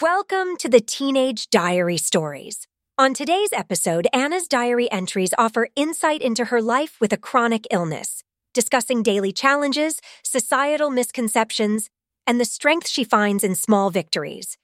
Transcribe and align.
Welcome 0.00 0.56
to 0.60 0.68
the 0.70 0.80
Teenage 0.80 1.50
Diary 1.50 1.98
Stories. 1.98 2.66
On 2.96 3.12
today's 3.12 3.52
episode, 3.52 4.08
Anna's 4.14 4.48
diary 4.48 4.90
entries 4.90 5.34
offer 5.36 5.68
insight 5.76 6.22
into 6.22 6.46
her 6.46 6.62
life 6.62 6.98
with 7.02 7.12
a 7.12 7.18
chronic 7.18 7.66
illness, 7.70 8.24
discussing 8.54 9.02
daily 9.02 9.30
challenges, 9.30 10.00
societal 10.22 10.88
misconceptions, 10.88 11.90
and 12.26 12.40
the 12.40 12.46
strength 12.46 12.88
she 12.88 13.04
finds 13.04 13.44
in 13.44 13.54
small 13.54 13.90
victories. 13.90 14.56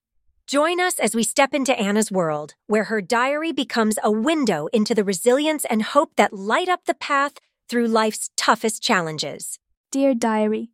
Join 0.46 0.80
us 0.80 0.99
as 0.99 1.14
we 1.14 1.22
step 1.22 1.53
into 1.53 1.79
Anna's 1.79 2.11
world, 2.11 2.55
where 2.67 2.85
her 2.85 3.03
diary 3.03 3.53
becomes 3.53 3.99
a 4.03 4.11
window 4.11 4.69
into 4.73 4.95
the 4.95 5.05
resilience 5.05 5.67
and 5.67 5.83
hope 5.83 6.13
that 6.17 6.33
light 6.33 6.71
up 6.71 6.87
the 6.87 6.95
path 6.95 7.35
through 7.69 7.89
life's 7.89 8.31
toughest 8.39 8.83
challenges. 8.83 9.59
Dear 9.91 10.15
Diary, 10.15 10.71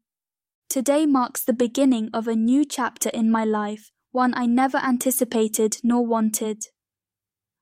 Today 0.68 1.04
marks 1.04 1.42
the 1.42 1.52
beginning 1.52 2.08
of 2.14 2.28
a 2.28 2.36
new 2.36 2.64
chapter 2.64 3.10
in 3.10 3.28
my 3.30 3.44
life 3.44 3.91
one 4.12 4.32
I 4.34 4.46
never 4.46 4.78
anticipated 4.78 5.78
nor 5.82 6.06
wanted. 6.06 6.66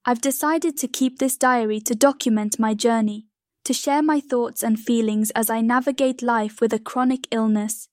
I've 0.04 0.20
decided 0.20 0.76
to 0.78 0.88
keep 0.88 1.18
this 1.18 1.36
diary 1.36 1.80
to 1.80 1.94
document 1.94 2.58
my 2.58 2.74
journey, 2.74 3.26
to 3.64 3.72
share 3.72 4.02
my 4.02 4.20
thoughts 4.20 4.62
and 4.62 4.78
feelings 4.78 5.30
as 5.30 5.48
I 5.48 5.60
navigate 5.60 6.22
life 6.22 6.60
with 6.60 6.72
a 6.72 6.78
chronic 6.78 7.28
illness. 7.30 7.88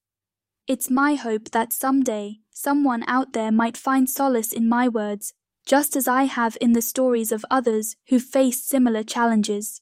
It's 0.68 0.90
my 0.90 1.16
hope 1.16 1.52
that 1.52 1.72
someday 1.72 2.40
someone 2.50 3.04
out 3.08 3.34
there 3.34 3.52
might 3.52 3.78
find 3.78 4.10
solace 4.10 4.52
in 4.52 4.68
my 4.68 4.88
words, 4.88 5.34
just 5.66 5.96
as 5.96 6.08
I 6.08 6.24
have 6.24 6.58
in 6.60 6.74
the 6.74 6.82
stories 6.82 7.32
of 7.32 7.46
others 7.52 7.96
who 8.10 8.20
face 8.20 8.64
similar 8.66 9.04
challenges. 9.04 9.82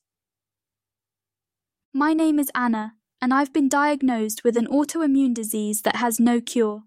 My 1.93 2.13
name 2.13 2.39
is 2.39 2.51
Anna, 2.53 2.95
and 3.21 3.33
I've 3.33 3.53
been 3.53 3.69
diagnosed 3.69 4.43
with 4.43 4.57
an 4.57 4.67
autoimmune 4.67 5.33
disease 5.33 5.83
that 5.83 5.95
has 5.95 6.19
no 6.19 6.41
cure. 6.41 6.83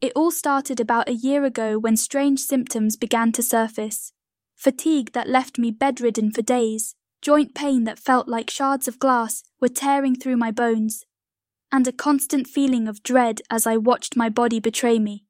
It 0.00 0.12
all 0.14 0.30
started 0.30 0.80
about 0.80 1.08
a 1.08 1.14
year 1.14 1.44
ago 1.44 1.78
when 1.78 1.96
strange 1.96 2.40
symptoms 2.40 2.96
began 2.96 3.32
to 3.32 3.42
surface 3.42 4.12
fatigue 4.56 5.12
that 5.12 5.28
left 5.28 5.58
me 5.58 5.70
bedridden 5.70 6.32
for 6.32 6.42
days, 6.42 6.94
joint 7.20 7.54
pain 7.54 7.84
that 7.84 7.98
felt 7.98 8.26
like 8.26 8.50
shards 8.50 8.88
of 8.88 8.98
glass 8.98 9.42
were 9.60 9.68
tearing 9.68 10.16
through 10.16 10.36
my 10.36 10.50
bones, 10.50 11.04
and 11.70 11.86
a 11.86 11.92
constant 11.92 12.46
feeling 12.48 12.88
of 12.88 13.02
dread 13.02 13.42
as 13.50 13.66
I 13.66 13.76
watched 13.76 14.16
my 14.16 14.28
body 14.28 14.58
betray 14.58 14.98
me. 14.98 15.24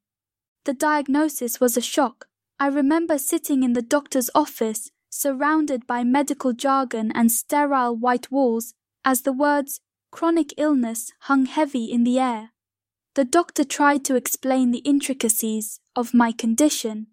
The 0.63 0.73
diagnosis 0.73 1.59
was 1.59 1.77
a 1.77 1.81
shock. 1.81 2.27
I 2.59 2.67
remember 2.67 3.17
sitting 3.17 3.63
in 3.63 3.73
the 3.73 3.81
doctor's 3.81 4.29
office, 4.33 4.91
surrounded 5.09 5.85
by 5.85 6.03
medical 6.03 6.53
jargon 6.53 7.11
and 7.13 7.31
sterile 7.31 7.95
white 7.95 8.31
walls, 8.31 8.73
as 9.03 9.21
the 9.21 9.33
words 9.33 9.79
chronic 10.11 10.53
illness 10.57 11.11
hung 11.21 11.45
heavy 11.45 11.85
in 11.85 12.03
the 12.03 12.19
air. 12.19 12.51
The 13.17 13.25
doctor 13.25 13.63
tried 13.63 14.05
to 14.05 14.15
explain 14.15 14.69
the 14.69 14.85
intricacies 14.85 15.79
of 15.95 16.13
my 16.13 16.31
condition, 16.31 17.07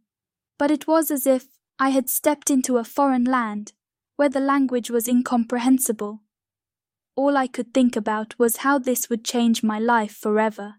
but 0.58 0.70
it 0.70 0.86
was 0.86 1.10
as 1.10 1.26
if 1.26 1.46
I 1.78 1.88
had 1.88 2.10
stepped 2.10 2.50
into 2.50 2.76
a 2.76 2.84
foreign 2.84 3.24
land 3.24 3.72
where 4.16 4.28
the 4.28 4.38
language 4.38 4.90
was 4.90 5.08
incomprehensible. 5.08 6.20
All 7.16 7.38
I 7.38 7.46
could 7.46 7.72
think 7.72 7.96
about 7.96 8.38
was 8.38 8.58
how 8.58 8.78
this 8.78 9.08
would 9.08 9.24
change 9.24 9.62
my 9.62 9.78
life 9.78 10.14
forever. 10.14 10.74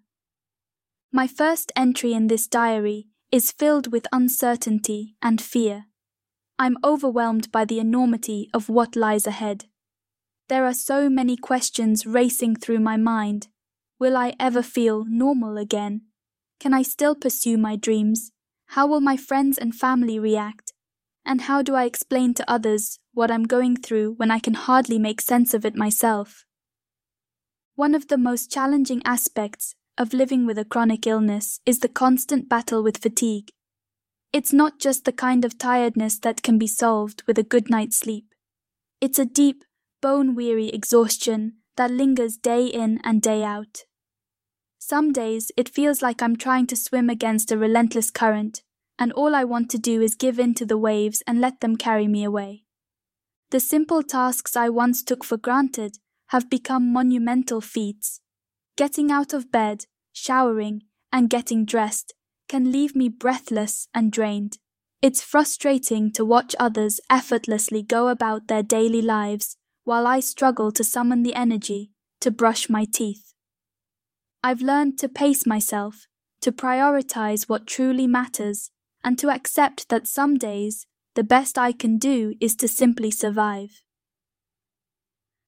My 1.11 1.25
first 1.25 1.71
entry 1.75 2.13
in 2.13 2.27
this 2.27 2.45
diary 2.45 3.07
is 3.31 3.51
filled 3.51 3.91
with 3.91 4.05
uncertainty 4.11 5.15
and 5.23 5.41
fear. 5.41 5.85
I'm 6.59 6.77
overwhelmed 6.83 7.51
by 7.51 7.65
the 7.65 7.79
enormity 7.79 8.51
of 8.53 8.69
what 8.69 8.95
lies 8.95 9.25
ahead. 9.25 9.65
There 10.49 10.65
are 10.65 10.73
so 10.75 11.09
many 11.09 11.35
questions 11.35 12.05
racing 12.05 12.57
through 12.57 12.81
my 12.81 12.95
mind 12.95 13.47
Will 13.97 14.17
I 14.17 14.33
ever 14.39 14.61
feel 14.61 15.05
normal 15.05 15.57
again? 15.57 16.01
Can 16.59 16.73
I 16.73 16.81
still 16.81 17.15
pursue 17.15 17.57
my 17.57 17.77
dreams? 17.77 18.31
How 18.67 18.85
will 18.85 18.99
my 18.99 19.15
friends 19.15 19.57
and 19.57 19.73
family 19.73 20.19
react? 20.19 20.73
And 21.25 21.41
how 21.41 21.61
do 21.61 21.75
I 21.75 21.85
explain 21.85 22.33
to 22.33 22.51
others 22.51 22.99
what 23.13 23.31
I'm 23.31 23.43
going 23.43 23.77
through 23.77 24.15
when 24.17 24.31
I 24.31 24.39
can 24.39 24.53
hardly 24.53 24.99
make 24.99 25.21
sense 25.21 25.53
of 25.53 25.65
it 25.65 25.75
myself? 25.75 26.45
One 27.75 27.95
of 27.95 28.09
the 28.09 28.17
most 28.17 28.51
challenging 28.51 29.01
aspects 29.05 29.75
of 29.97 30.13
living 30.13 30.45
with 30.45 30.57
a 30.57 30.65
chronic 30.65 31.07
illness 31.07 31.61
is 31.65 31.79
the 31.79 31.87
constant 31.87 32.49
battle 32.49 32.83
with 32.83 32.97
fatigue. 32.97 33.51
It's 34.33 34.51
not 34.51 34.77
just 34.77 35.05
the 35.05 35.13
kind 35.13 35.45
of 35.45 35.57
tiredness 35.57 36.19
that 36.19 36.43
can 36.43 36.57
be 36.57 36.67
solved 36.67 37.23
with 37.27 37.39
a 37.39 37.43
good 37.43 37.69
night's 37.69 37.97
sleep. 37.97 38.33
It's 38.99 39.19
a 39.19 39.25
deep, 39.25 39.63
bone 40.01 40.35
weary 40.35 40.67
exhaustion 40.67 41.53
that 41.77 41.91
lingers 41.91 42.37
day 42.37 42.65
in 42.65 42.99
and 43.03 43.21
day 43.21 43.43
out. 43.43 43.83
Some 44.79 45.11
days 45.11 45.51
it 45.57 45.67
feels 45.67 46.01
like 46.01 46.21
I'm 46.21 46.35
trying 46.35 46.67
to 46.67 46.75
swim 46.75 47.09
against 47.09 47.51
a 47.51 47.57
relentless 47.57 48.11
current, 48.11 48.61
and 48.99 49.11
all 49.13 49.35
I 49.35 49.43
want 49.43 49.69
to 49.71 49.77
do 49.77 50.01
is 50.01 50.15
give 50.15 50.39
in 50.39 50.53
to 50.55 50.65
the 50.65 50.77
waves 50.77 51.23
and 51.27 51.41
let 51.41 51.59
them 51.59 51.75
carry 51.75 52.07
me 52.07 52.23
away. 52.23 52.63
The 53.49 53.59
simple 53.59 54.03
tasks 54.03 54.55
I 54.55 54.69
once 54.69 55.03
took 55.03 55.23
for 55.23 55.37
granted 55.37 55.97
have 56.27 56.49
become 56.49 56.93
monumental 56.93 57.61
feats. 57.61 58.21
Getting 58.77 59.11
out 59.11 59.33
of 59.33 59.51
bed, 59.51 59.85
showering, 60.13 60.83
and 61.11 61.29
getting 61.29 61.65
dressed 61.65 62.13
can 62.47 62.71
leave 62.71 62.95
me 62.95 63.09
breathless 63.09 63.87
and 63.93 64.11
drained. 64.11 64.59
It's 65.01 65.21
frustrating 65.21 66.11
to 66.13 66.25
watch 66.25 66.55
others 66.59 66.99
effortlessly 67.09 67.83
go 67.83 68.07
about 68.07 68.47
their 68.47 68.63
daily 68.63 69.01
lives 69.01 69.57
while 69.85 70.05
I 70.05 70.19
struggle 70.19 70.71
to 70.73 70.83
summon 70.83 71.23
the 71.23 71.35
energy 71.35 71.91
to 72.19 72.31
brush 72.31 72.69
my 72.69 72.85
teeth. 72.91 73.33
I've 74.43 74.61
learned 74.61 74.99
to 74.99 75.07
pace 75.07 75.45
myself, 75.45 76.07
to 76.41 76.51
prioritize 76.51 77.47
what 77.47 77.65
truly 77.65 78.07
matters, 78.07 78.71
and 79.03 79.17
to 79.19 79.29
accept 79.29 79.89
that 79.89 80.07
some 80.07 80.37
days 80.37 80.85
the 81.13 81.23
best 81.23 81.57
I 81.57 81.71
can 81.71 81.97
do 81.97 82.33
is 82.41 82.55
to 82.57 82.67
simply 82.67 83.09
survive. 83.09 83.81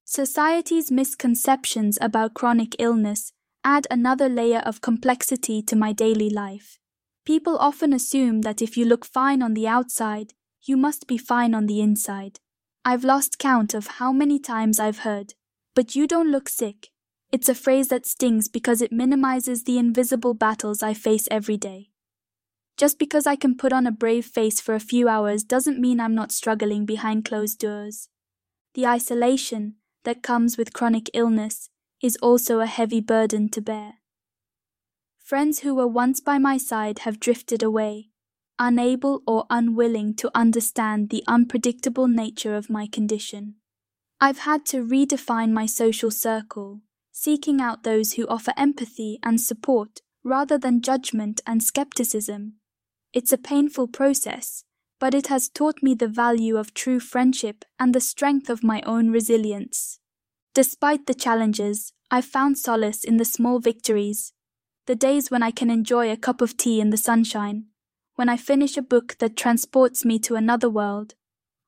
Society's 0.04 0.90
misconceptions 0.90 1.98
about 2.00 2.32
chronic 2.32 2.74
illness 2.78 3.32
add 3.62 3.86
another 3.90 4.28
layer 4.28 4.60
of 4.60 4.80
complexity 4.80 5.60
to 5.62 5.76
my 5.76 5.92
daily 5.92 6.30
life. 6.30 6.78
People 7.26 7.58
often 7.58 7.92
assume 7.92 8.40
that 8.40 8.62
if 8.62 8.76
you 8.76 8.86
look 8.86 9.04
fine 9.04 9.42
on 9.42 9.52
the 9.52 9.68
outside, 9.68 10.32
you 10.62 10.76
must 10.76 11.06
be 11.06 11.18
fine 11.18 11.54
on 11.54 11.66
the 11.66 11.80
inside. 11.80 12.40
I've 12.84 13.04
lost 13.04 13.38
count 13.38 13.74
of 13.74 13.86
how 13.98 14.12
many 14.12 14.38
times 14.38 14.80
I've 14.80 15.00
heard, 15.00 15.34
but 15.74 15.94
you 15.94 16.06
don't 16.06 16.30
look 16.30 16.48
sick. 16.48 16.88
It's 17.30 17.48
a 17.48 17.54
phrase 17.54 17.88
that 17.88 18.06
stings 18.06 18.48
because 18.48 18.80
it 18.80 18.90
minimizes 18.90 19.64
the 19.64 19.78
invisible 19.78 20.32
battles 20.32 20.82
I 20.82 20.94
face 20.94 21.28
every 21.30 21.56
day. 21.56 21.90
Just 22.78 22.98
because 22.98 23.26
I 23.26 23.36
can 23.36 23.56
put 23.56 23.72
on 23.72 23.86
a 23.86 23.92
brave 23.92 24.24
face 24.24 24.60
for 24.60 24.74
a 24.74 24.80
few 24.80 25.08
hours 25.08 25.42
doesn't 25.42 25.80
mean 25.80 26.00
I'm 26.00 26.14
not 26.14 26.32
struggling 26.32 26.86
behind 26.86 27.24
closed 27.24 27.58
doors. 27.58 28.08
The 28.74 28.86
isolation 28.86 29.74
that 30.04 30.22
comes 30.22 30.56
with 30.56 30.72
chronic 30.72 31.10
illness 31.12 31.70
is 32.00 32.16
also 32.22 32.60
a 32.60 32.66
heavy 32.66 33.00
burden 33.00 33.48
to 33.50 33.60
bear. 33.60 33.94
Friends 35.18 35.60
who 35.60 35.74
were 35.74 35.86
once 35.86 36.20
by 36.20 36.38
my 36.38 36.56
side 36.56 37.00
have 37.00 37.20
drifted 37.20 37.62
away, 37.62 38.10
unable 38.58 39.22
or 39.26 39.46
unwilling 39.50 40.14
to 40.14 40.30
understand 40.34 41.10
the 41.10 41.24
unpredictable 41.26 42.08
nature 42.08 42.54
of 42.54 42.70
my 42.70 42.86
condition. 42.86 43.54
I've 44.20 44.40
had 44.40 44.66
to 44.66 44.84
redefine 44.84 45.52
my 45.52 45.66
social 45.66 46.10
circle, 46.10 46.80
seeking 47.12 47.60
out 47.60 47.84
those 47.84 48.14
who 48.14 48.26
offer 48.26 48.52
empathy 48.56 49.18
and 49.22 49.40
support 49.40 50.00
rather 50.24 50.58
than 50.58 50.82
judgment 50.82 51.40
and 51.46 51.62
skepticism. 51.62 52.54
It's 53.12 53.32
a 53.32 53.38
painful 53.38 53.88
process, 53.88 54.64
but 54.98 55.14
it 55.14 55.28
has 55.28 55.48
taught 55.48 55.82
me 55.82 55.94
the 55.94 56.08
value 56.08 56.56
of 56.56 56.74
true 56.74 57.00
friendship 57.00 57.64
and 57.78 57.94
the 57.94 58.00
strength 58.00 58.50
of 58.50 58.64
my 58.64 58.82
own 58.82 59.10
resilience. 59.10 60.00
Despite 60.54 61.06
the 61.06 61.14
challenges, 61.14 61.92
I've 62.10 62.24
found 62.24 62.58
solace 62.58 63.04
in 63.04 63.16
the 63.16 63.24
small 63.24 63.60
victories, 63.60 64.32
the 64.86 64.96
days 64.96 65.30
when 65.30 65.42
I 65.42 65.50
can 65.50 65.70
enjoy 65.70 66.10
a 66.10 66.16
cup 66.16 66.40
of 66.40 66.56
tea 66.56 66.80
in 66.80 66.90
the 66.90 66.96
sunshine, 66.96 67.66
when 68.18 68.28
I 68.28 68.36
finish 68.36 68.76
a 68.76 68.82
book 68.82 69.14
that 69.20 69.36
transports 69.36 70.04
me 70.04 70.18
to 70.18 70.34
another 70.34 70.68
world, 70.68 71.14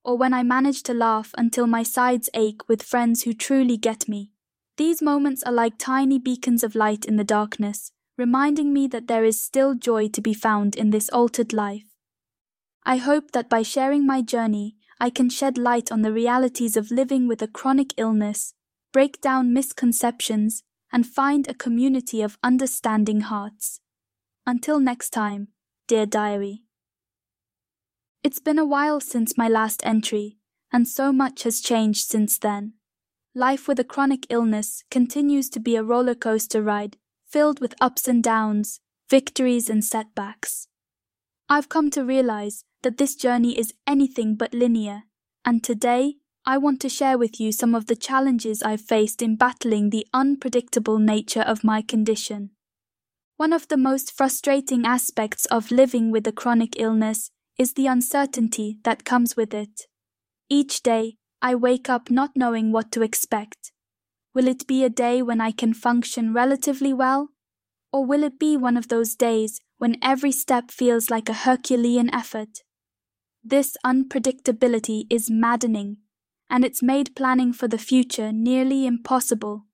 or 0.04 0.19
when 0.19 0.34
I 0.34 0.42
manage 0.42 0.82
to 0.82 0.92
laugh 0.92 1.32
until 1.38 1.69
my 1.69 1.84
sides 1.84 2.28
ache 2.34 2.69
with 2.69 2.82
friends 2.82 3.22
who 3.22 3.32
truly 3.32 3.76
get 3.76 4.08
me. 4.08 4.32
These 4.76 5.00
moments 5.00 5.44
are 5.44 5.52
like 5.52 5.78
tiny 5.78 6.19
beacons 6.19 6.64
of 6.64 6.75
light 6.75 7.04
in 7.04 7.14
the 7.14 7.22
darkness, 7.22 7.92
reminding 8.19 8.72
me 8.72 8.88
that 8.88 9.06
there 9.06 9.25
is 9.25 9.40
still 9.40 9.76
joy 9.76 10.08
to 10.08 10.20
be 10.20 10.34
found 10.34 10.75
in 10.75 10.90
this 10.90 11.08
altered 11.10 11.52
life. 11.52 11.86
I 12.84 12.96
hope 12.96 13.30
that 13.30 13.48
by 13.48 13.62
sharing 13.62 14.04
my 14.04 14.20
journey, 14.20 14.75
I 14.98 15.08
can 15.08 15.30
shed 15.30 15.56
light 15.56 15.92
on 15.92 16.02
the 16.02 16.12
realities 16.12 16.76
of 16.76 16.90
living 16.90 17.28
with 17.28 17.40
a 17.42 17.46
chronic 17.46 17.94
illness, 17.96 18.54
break 18.92 19.20
down 19.20 19.52
misconceptions, 19.52 20.64
and 20.92 21.06
find 21.06 21.46
a 21.46 21.54
community 21.54 22.22
of 22.22 22.38
understanding 22.42 23.20
hearts. 23.20 23.78
Until 24.44 24.80
next 24.80 25.10
time. 25.10 25.46
Dear 25.90 26.06
Diary. 26.06 26.62
It's 28.22 28.38
been 28.38 28.60
a 28.60 28.64
while 28.64 29.00
since 29.00 29.37
my 29.37 29.48
last 29.48 29.84
entry, 29.84 30.38
and 30.72 30.87
so 30.87 31.12
much 31.12 31.42
has 31.42 31.60
changed 31.60 32.06
since 32.06 32.38
then. 32.38 32.75
Life 33.34 33.66
with 33.66 33.81
a 33.81 33.82
chronic 33.82 34.25
illness 34.31 34.84
continues 34.88 35.50
to 35.50 35.58
be 35.58 35.75
a 35.75 35.82
roller 35.82 36.14
coaster 36.14 36.62
ride 36.62 36.96
filled 37.26 37.58
with 37.58 37.75
ups 37.81 38.06
and 38.06 38.22
downs, 38.22 38.78
victories 39.08 39.69
and 39.69 39.84
setbacks. 39.84 40.69
I've 41.48 41.69
come 41.69 41.90
to 41.90 42.04
realize 42.04 42.62
that 42.84 42.98
this 42.98 43.16
journey 43.16 43.58
is 43.58 43.75
anything 43.84 44.37
but 44.37 44.54
linear, 44.54 45.02
and 45.44 45.64
today 45.64 46.19
I 46.46 46.56
want 46.58 46.81
to 46.82 46.88
share 46.88 47.19
with 47.19 47.40
you 47.40 47.50
some 47.50 47.75
of 47.75 47.87
the 47.87 47.96
challenges 47.96 48.62
I've 48.62 48.81
faced 48.81 49.22
in 49.22 49.34
battling 49.34 49.90
the 49.90 50.06
unpredictable 50.14 51.00
nature 51.00 51.42
of 51.42 51.64
my 51.64 51.82
condition. 51.82 52.50
One 53.40 53.54
of 53.54 53.69
the 53.69 53.78
most 53.78 54.12
frustrating 54.12 54.84
aspects 54.84 55.46
of 55.46 55.70
living 55.70 56.10
with 56.10 56.26
a 56.26 56.31
chronic 56.31 56.78
illness 56.78 57.31
is 57.56 57.72
the 57.72 57.87
uncertainty 57.87 58.76
that 58.84 59.06
comes 59.06 59.34
with 59.34 59.54
it. 59.54 59.87
Each 60.50 60.82
day, 60.82 61.16
I 61.40 61.54
wake 61.54 61.88
up 61.88 62.10
not 62.10 62.37
knowing 62.37 62.70
what 62.70 62.92
to 62.92 63.00
expect. 63.00 63.72
Will 64.34 64.46
it 64.46 64.66
be 64.66 64.84
a 64.84 64.90
day 64.90 65.22
when 65.22 65.40
I 65.40 65.52
can 65.52 65.72
function 65.72 66.34
relatively 66.34 66.92
well? 66.92 67.31
Or 67.94 68.04
will 68.04 68.25
it 68.25 68.38
be 68.38 68.58
one 68.58 68.76
of 68.76 68.88
those 68.88 69.16
days 69.16 69.58
when 69.78 69.96
every 70.02 70.32
step 70.32 70.70
feels 70.70 71.08
like 71.08 71.31
a 71.31 71.40
Herculean 71.46 72.12
effort? 72.12 72.58
This 73.42 73.75
unpredictability 73.87 75.06
is 75.08 75.31
maddening, 75.31 75.96
and 76.50 76.62
it's 76.62 76.82
made 76.82 77.16
planning 77.16 77.54
for 77.54 77.69
the 77.69 77.78
future 77.78 78.32
nearly 78.32 78.87
impossible. 78.87 79.64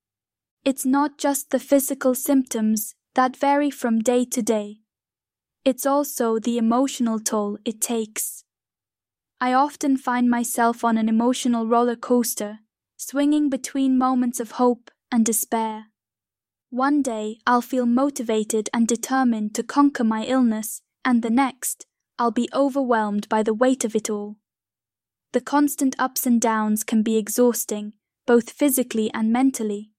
It's 0.63 0.85
not 0.85 1.17
just 1.17 1.49
the 1.49 1.59
physical 1.59 2.15
symptoms 2.15 2.95
that 3.17 3.35
vary 3.35 3.71
from 3.71 3.99
day 3.99 4.23
to 4.23 4.43
day. 4.43 4.77
It's 5.65 5.87
also 5.87 6.37
the 6.37 6.59
emotional 6.59 7.19
toll 7.19 7.57
it 7.65 7.81
takes. 7.81 8.43
I 9.41 9.53
often 9.53 9.97
find 9.97 10.29
myself 10.29 10.83
on 10.83 10.99
an 10.99 11.09
emotional 11.09 11.65
roller 11.65 11.95
coaster, 11.95 12.59
swinging 12.95 13.49
between 13.49 13.97
moments 13.97 14.39
of 14.39 14.51
hope 14.51 14.91
and 15.11 15.25
despair. 15.25 15.85
One 16.69 17.01
day 17.01 17.39
I'll 17.47 17.63
feel 17.63 17.87
motivated 17.87 18.69
and 18.71 18.87
determined 18.87 19.55
to 19.55 19.63
conquer 19.63 20.03
my 20.03 20.23
illness, 20.23 20.83
and 21.03 21.23
the 21.23 21.31
next 21.31 21.87
I'll 22.19 22.29
be 22.29 22.47
overwhelmed 22.53 23.27
by 23.29 23.41
the 23.41 23.53
weight 23.53 23.83
of 23.83 23.95
it 23.95 24.11
all. 24.11 24.35
The 25.33 25.41
constant 25.41 25.95
ups 25.97 26.27
and 26.27 26.39
downs 26.39 26.83
can 26.83 27.01
be 27.01 27.17
exhausting, 27.17 27.93
both 28.27 28.51
physically 28.51 29.09
and 29.11 29.33
mentally. 29.33 29.89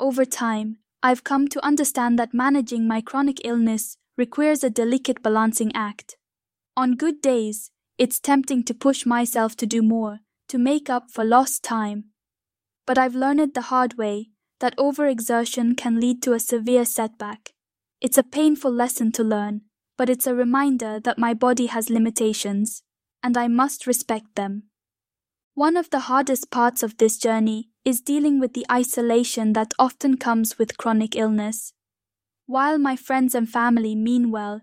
Over 0.00 0.24
time, 0.24 0.78
I've 1.04 1.24
come 1.24 1.48
to 1.48 1.64
understand 1.64 2.16
that 2.18 2.32
managing 2.32 2.86
my 2.86 3.00
chronic 3.00 3.44
illness 3.44 3.96
requires 4.16 4.62
a 4.62 4.70
delicate 4.70 5.20
balancing 5.20 5.72
act. 5.74 6.16
On 6.76 6.94
good 6.94 7.20
days, 7.20 7.70
it's 7.98 8.20
tempting 8.20 8.62
to 8.64 8.74
push 8.74 9.04
myself 9.04 9.56
to 9.56 9.66
do 9.66 9.82
more, 9.82 10.20
to 10.48 10.58
make 10.58 10.88
up 10.88 11.10
for 11.10 11.24
lost 11.24 11.64
time. 11.64 12.04
But 12.86 12.98
I've 12.98 13.16
learned 13.16 13.54
the 13.54 13.62
hard 13.62 13.98
way 13.98 14.30
that 14.60 14.76
overexertion 14.76 15.76
can 15.76 15.98
lead 15.98 16.22
to 16.22 16.34
a 16.34 16.40
severe 16.40 16.84
setback. 16.84 17.50
It's 18.00 18.18
a 18.18 18.22
painful 18.22 18.70
lesson 18.70 19.10
to 19.12 19.24
learn, 19.24 19.62
but 19.98 20.08
it's 20.08 20.26
a 20.26 20.34
reminder 20.34 21.00
that 21.00 21.18
my 21.18 21.34
body 21.34 21.66
has 21.66 21.90
limitations, 21.90 22.82
and 23.24 23.36
I 23.36 23.48
must 23.48 23.88
respect 23.88 24.36
them. 24.36 24.64
One 25.54 25.76
of 25.76 25.90
the 25.90 26.00
hardest 26.00 26.50
parts 26.50 26.82
of 26.82 26.96
this 26.96 27.18
journey 27.18 27.68
is 27.84 28.00
dealing 28.00 28.40
with 28.40 28.54
the 28.54 28.64
isolation 28.72 29.52
that 29.52 29.74
often 29.78 30.16
comes 30.16 30.56
with 30.56 30.78
chronic 30.78 31.14
illness. 31.14 31.74
While 32.46 32.78
my 32.78 32.96
friends 32.96 33.34
and 33.34 33.46
family 33.46 33.94
mean 33.94 34.30
well, 34.30 34.62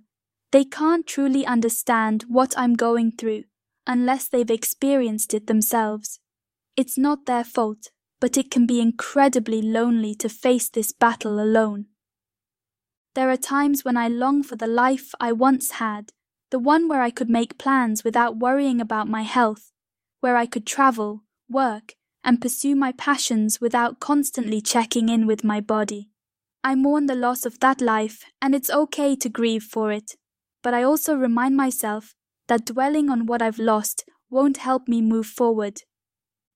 they 0.52 0.66
can't 0.66 1.06
truly 1.06 1.46
understand 1.46 2.26
what 2.28 2.56
I'm 2.58 2.74
going 2.74 3.12
through 3.12 3.44
unless 3.86 4.28
they've 4.28 4.50
experienced 4.50 5.36
it 5.36 5.46
themselves. 5.46 6.20
It's 6.76 6.98
not 6.98 7.28
their 7.28 7.44
fault, 7.44 7.92
but 8.20 8.36
it 8.36 8.50
can 8.50 8.66
be 8.66 8.82
incredibly 8.82 9.62
lonely 9.62 10.16
to 10.16 10.28
face 10.28 10.70
this 10.70 10.92
battle 10.92 11.40
alone. 11.40 11.86
There 13.14 13.30
are 13.30 13.38
times 13.38 13.86
when 13.86 13.96
I 13.96 14.08
long 14.08 14.42
for 14.42 14.56
the 14.56 14.68
life 14.68 15.14
I 15.20 15.34
once 15.34 15.72
had, 15.72 16.14
the 16.50 16.58
one 16.58 16.88
where 16.88 17.04
I 17.04 17.12
could 17.12 17.30
make 17.30 17.60
plans 17.60 18.04
without 18.04 18.38
worrying 18.38 18.82
about 18.82 19.08
my 19.08 19.22
health 19.22 19.72
where 20.20 20.36
I 20.36 20.46
could 20.46 20.66
travel, 20.66 21.24
work, 21.50 21.96
and 22.24 22.42
pursue 22.42 22.76
my 22.76 22.92
passions 22.92 23.62
without 23.62 24.00
constantly 24.00 24.62
checking 24.62 25.10
in 25.10 25.26
with 25.26 25.44
my 25.44 25.62
body. 25.62 26.10
I 26.64 26.76
mourn 26.76 27.06
the 27.06 27.16
loss 27.16 27.46
of 27.46 27.60
that 27.60 27.80
life, 27.82 28.24
and 28.42 28.54
it's 28.54 28.70
okay 28.70 29.16
to 29.16 29.30
grieve 29.30 29.64
for 29.64 29.92
it. 29.92 30.16
But 30.62 30.74
I 30.74 30.84
also 30.84 31.16
remind 31.16 31.56
myself 31.56 32.16
that 32.48 32.66
dwelling 32.66 33.10
on 33.10 33.26
what 33.26 33.42
I've 33.42 33.60
lost 33.60 34.04
won't 34.30 34.58
help 34.58 34.88
me 34.88 35.02
move 35.02 35.26
forward. 35.26 35.82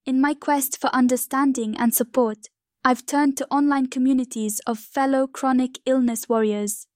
In 0.05 0.19
my 0.19 0.33
quest 0.33 0.79
for 0.79 0.87
understanding 0.87 1.77
and 1.77 1.93
support, 1.93 2.49
I've 2.83 3.05
turned 3.05 3.37
to 3.37 3.47
online 3.49 3.87
communities 3.87 4.59
of 4.67 4.77
fellow 4.77 5.25
chronic 5.25 5.79
illness 5.85 6.27
warriors. 6.27 6.87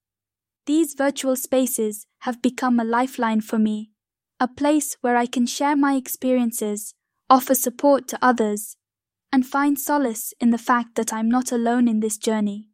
These 0.66 0.96
virtual 0.96 1.38
spaces 1.38 2.06
have 2.20 2.42
become 2.42 2.78
a 2.78 2.84
lifeline 2.84 3.40
for 3.40 3.58
me 3.58 3.92
a 4.40 4.48
place 4.48 4.98
where 5.02 5.18
I 5.18 5.26
can 5.26 5.48
share 5.48 5.76
my 5.76 5.96
experiences, 5.96 6.94
offer 7.30 7.56
support 7.56 8.08
to 8.10 8.20
others, 8.22 8.78
and 9.32 9.46
find 9.46 9.80
solace 9.80 10.34
in 10.40 10.52
the 10.52 10.58
fact 10.58 10.96
that 10.96 11.12
I'm 11.12 11.30
not 11.30 11.52
alone 11.52 11.88
in 11.88 12.00
this 12.00 12.18
journey. 12.18 12.70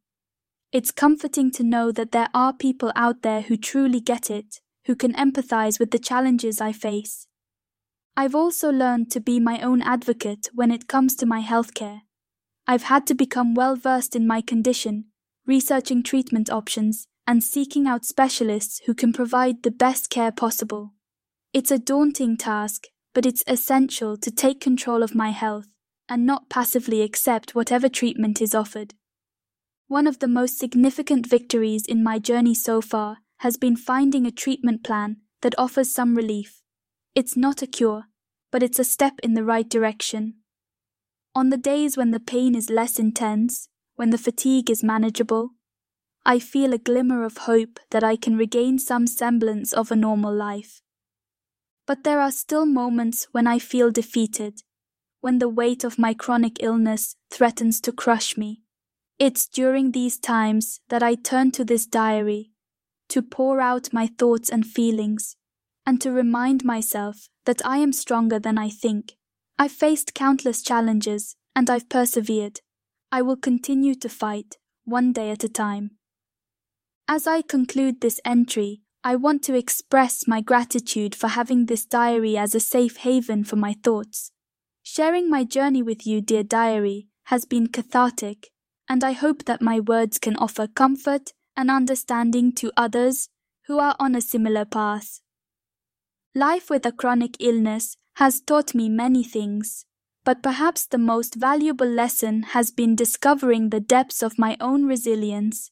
It's 0.71 0.91
comforting 0.91 1.51
to 1.51 1.63
know 1.63 1.91
that 1.91 2.11
there 2.11 2.29
are 2.33 2.53
people 2.53 2.91
out 2.95 3.21
there 3.21 3.41
who 3.41 3.57
truly 3.57 3.99
get 3.99 4.29
it, 4.29 4.59
who 4.85 4.95
can 4.95 5.13
empathize 5.13 5.79
with 5.79 5.91
the 5.91 5.99
challenges 5.99 6.59
I 6.59 6.73
face. 6.73 7.27
I've 8.17 8.35
also 8.35 8.69
learned 8.71 9.09
to 9.11 9.19
be 9.19 9.39
my 9.39 9.61
own 9.61 9.81
advocate 9.81 10.49
when 10.53 10.71
it 10.71 10.87
comes 10.87 11.15
to 11.15 11.25
my 11.25 11.41
healthcare. 11.41 12.01
I've 12.67 12.83
had 12.83 13.07
to 13.07 13.15
become 13.15 13.55
well 13.55 13.75
versed 13.75 14.15
in 14.15 14.27
my 14.27 14.41
condition, 14.41 15.05
researching 15.45 16.03
treatment 16.03 16.49
options, 16.49 17.07
and 17.25 17.43
seeking 17.43 17.87
out 17.87 18.05
specialists 18.05 18.81
who 18.85 18.93
can 18.93 19.13
provide 19.13 19.63
the 19.63 19.71
best 19.71 20.09
care 20.09 20.31
possible. 20.31 20.93
It's 21.53 21.69
a 21.69 21.77
daunting 21.77 22.35
task, 22.35 22.87
but 23.13 23.27
it's 23.27 23.43
essential 23.45 24.17
to 24.17 24.31
take 24.31 24.59
control 24.59 25.03
of 25.03 25.13
my 25.13 25.29
health 25.29 25.67
and 26.09 26.25
not 26.25 26.49
passively 26.49 27.03
accept 27.03 27.53
whatever 27.53 27.87
treatment 27.87 28.41
is 28.41 28.55
offered. 28.55 28.95
One 29.87 30.07
of 30.07 30.17
the 30.17 30.27
most 30.27 30.57
significant 30.57 31.27
victories 31.27 31.85
in 31.85 32.03
my 32.03 32.17
journey 32.17 32.55
so 32.55 32.81
far 32.81 33.17
has 33.41 33.57
been 33.57 33.75
finding 33.75 34.25
a 34.25 34.31
treatment 34.31 34.83
plan 34.83 35.17
that 35.43 35.53
offers 35.59 35.93
some 35.93 36.15
relief. 36.15 36.63
It's 37.13 37.37
not 37.37 37.61
a 37.61 37.67
cure, 37.67 38.05
but 38.51 38.63
it's 38.63 38.79
a 38.79 38.83
step 38.83 39.13
in 39.21 39.35
the 39.35 39.43
right 39.43 39.69
direction. 39.69 40.37
On 41.35 41.51
the 41.51 41.57
days 41.57 41.95
when 41.95 42.09
the 42.09 42.19
pain 42.19 42.55
is 42.55 42.71
less 42.71 42.97
intense, 42.97 43.69
when 43.95 44.09
the 44.09 44.17
fatigue 44.17 44.71
is 44.71 44.83
manageable, 44.83 45.51
I 46.25 46.39
feel 46.39 46.73
a 46.73 46.79
glimmer 46.79 47.23
of 47.23 47.45
hope 47.49 47.79
that 47.91 48.03
I 48.03 48.15
can 48.15 48.37
regain 48.37 48.79
some 48.79 49.05
semblance 49.05 49.71
of 49.71 49.91
a 49.91 49.95
normal 49.95 50.33
life. 50.33 50.82
But 51.85 52.03
there 52.03 52.19
are 52.19 52.31
still 52.31 52.65
moments 52.65 53.27
when 53.31 53.47
I 53.47 53.59
feel 53.59 53.91
defeated, 53.91 54.61
when 55.21 55.39
the 55.39 55.49
weight 55.49 55.83
of 55.83 55.99
my 55.99 56.13
chronic 56.13 56.61
illness 56.61 57.15
threatens 57.29 57.81
to 57.81 57.91
crush 57.91 58.37
me. 58.37 58.61
It's 59.19 59.47
during 59.47 59.91
these 59.91 60.17
times 60.17 60.81
that 60.89 61.03
I 61.03 61.15
turn 61.15 61.51
to 61.51 61.65
this 61.65 61.85
diary 61.85 62.51
to 63.09 63.21
pour 63.21 63.61
out 63.61 63.93
my 63.93 64.07
thoughts 64.07 64.49
and 64.49 64.65
feelings 64.65 65.35
and 65.85 66.01
to 66.01 66.11
remind 66.11 66.63
myself 66.63 67.27
that 67.45 67.65
I 67.65 67.77
am 67.77 67.93
stronger 67.93 68.39
than 68.39 68.57
I 68.57 68.69
think. 68.69 69.13
I've 69.59 69.71
faced 69.71 70.13
countless 70.13 70.61
challenges 70.61 71.35
and 71.55 71.69
I've 71.69 71.89
persevered. 71.89 72.61
I 73.11 73.21
will 73.21 73.35
continue 73.35 73.93
to 73.95 74.09
fight, 74.09 74.57
one 74.85 75.13
day 75.13 75.29
at 75.29 75.43
a 75.43 75.49
time. 75.49 75.91
As 77.07 77.27
I 77.27 77.41
conclude 77.41 78.01
this 78.01 78.19
entry, 78.25 78.81
I 79.05 79.17
want 79.17 79.43
to 79.43 79.55
express 79.55 80.27
my 80.27 80.39
gratitude 80.39 81.13
for 81.13 81.27
having 81.27 81.65
this 81.65 81.85
diary 81.85 82.37
as 82.37 82.55
a 82.55 82.61
safe 82.61 82.97
haven 82.97 83.43
for 83.43 83.57
my 83.57 83.75
thoughts. 83.83 84.31
Sharing 84.81 85.29
my 85.29 85.43
journey 85.43 85.83
with 85.83 86.07
you, 86.07 86.21
dear 86.21 86.43
diary, 86.43 87.07
has 87.25 87.43
been 87.43 87.67
cathartic, 87.67 88.51
and 88.87 89.03
I 89.03 89.11
hope 89.11 89.43
that 89.43 89.61
my 89.61 89.81
words 89.81 90.19
can 90.19 90.37
offer 90.37 90.67
comfort 90.67 91.33
and 91.57 91.69
understanding 91.69 92.53
to 92.53 92.71
others 92.77 93.27
who 93.67 93.77
are 93.77 93.95
on 93.99 94.15
a 94.15 94.21
similar 94.21 94.63
path. 94.63 95.19
Life 96.33 96.69
with 96.69 96.85
a 96.85 96.93
chronic 96.93 97.35
illness 97.39 97.97
has 98.15 98.39
taught 98.39 98.73
me 98.73 98.87
many 98.87 99.23
things, 99.23 99.85
but 100.23 100.41
perhaps 100.41 100.85
the 100.85 100.97
most 100.97 101.35
valuable 101.35 101.87
lesson 101.87 102.43
has 102.43 102.71
been 102.71 102.95
discovering 102.95 103.69
the 103.69 103.81
depths 103.81 104.23
of 104.23 104.39
my 104.39 104.55
own 104.61 104.85
resilience. 104.85 105.71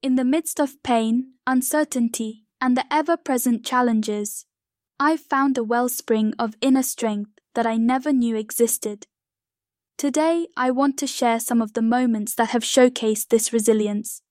In 0.00 0.14
the 0.14 0.24
midst 0.24 0.60
of 0.60 0.80
pain, 0.84 1.32
uncertainty, 1.46 2.44
and 2.60 2.76
the 2.76 2.84
ever 2.92 3.16
present 3.16 3.64
challenges, 3.64 4.44
I've 5.00 5.20
found 5.20 5.56
a 5.56 5.64
wellspring 5.64 6.34
of 6.38 6.56
inner 6.60 6.82
strength 6.82 7.30
that 7.54 7.66
I 7.66 7.76
never 7.76 8.12
knew 8.12 8.36
existed. 8.36 9.06
Today, 9.96 10.48
I 10.56 10.70
want 10.70 10.96
to 10.98 11.06
share 11.06 11.40
some 11.40 11.60
of 11.60 11.72
the 11.72 11.82
moments 11.82 12.34
that 12.34 12.50
have 12.50 12.62
showcased 12.62 13.28
this 13.28 13.52
resilience. 13.52 14.22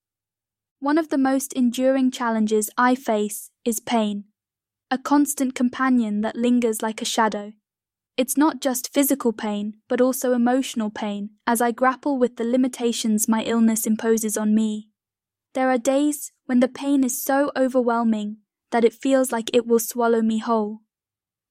One 0.80 0.98
of 0.98 1.10
the 1.10 1.18
most 1.18 1.54
enduring 1.54 2.12
challenges 2.12 2.70
I 2.78 2.96
face 2.96 3.50
is 3.66 3.80
pain, 3.80 4.26
a 4.92 4.98
constant 4.98 5.56
companion 5.56 6.22
that 6.22 6.36
lingers 6.36 6.82
like 6.82 7.02
a 7.02 7.06
shadow. 7.06 7.54
It's 8.16 8.38
not 8.38 8.62
just 8.62 8.94
physical 8.94 9.34
pain, 9.34 9.76
but 9.88 10.02
also 10.02 10.34
emotional 10.34 10.90
pain 10.90 11.32
as 11.46 11.62
I 11.62 11.72
grapple 11.72 12.18
with 12.18 12.38
the 12.38 12.44
limitations 12.44 13.28
my 13.28 13.44
illness 13.44 13.86
imposes 13.86 14.38
on 14.38 14.56
me. 14.56 14.90
There 15.58 15.72
are 15.72 15.80
days 15.80 16.32
when 16.46 16.60
the 16.60 16.68
pain 16.68 17.04
is 17.04 17.20
so 17.20 17.52
overwhelming 17.56 18.38
that 18.70 18.84
it 18.86 18.94
feels 18.94 19.32
like 19.32 19.50
it 19.52 19.66
will 19.66 19.80
swallow 19.80 20.22
me 20.22 20.38
whole. 20.38 20.82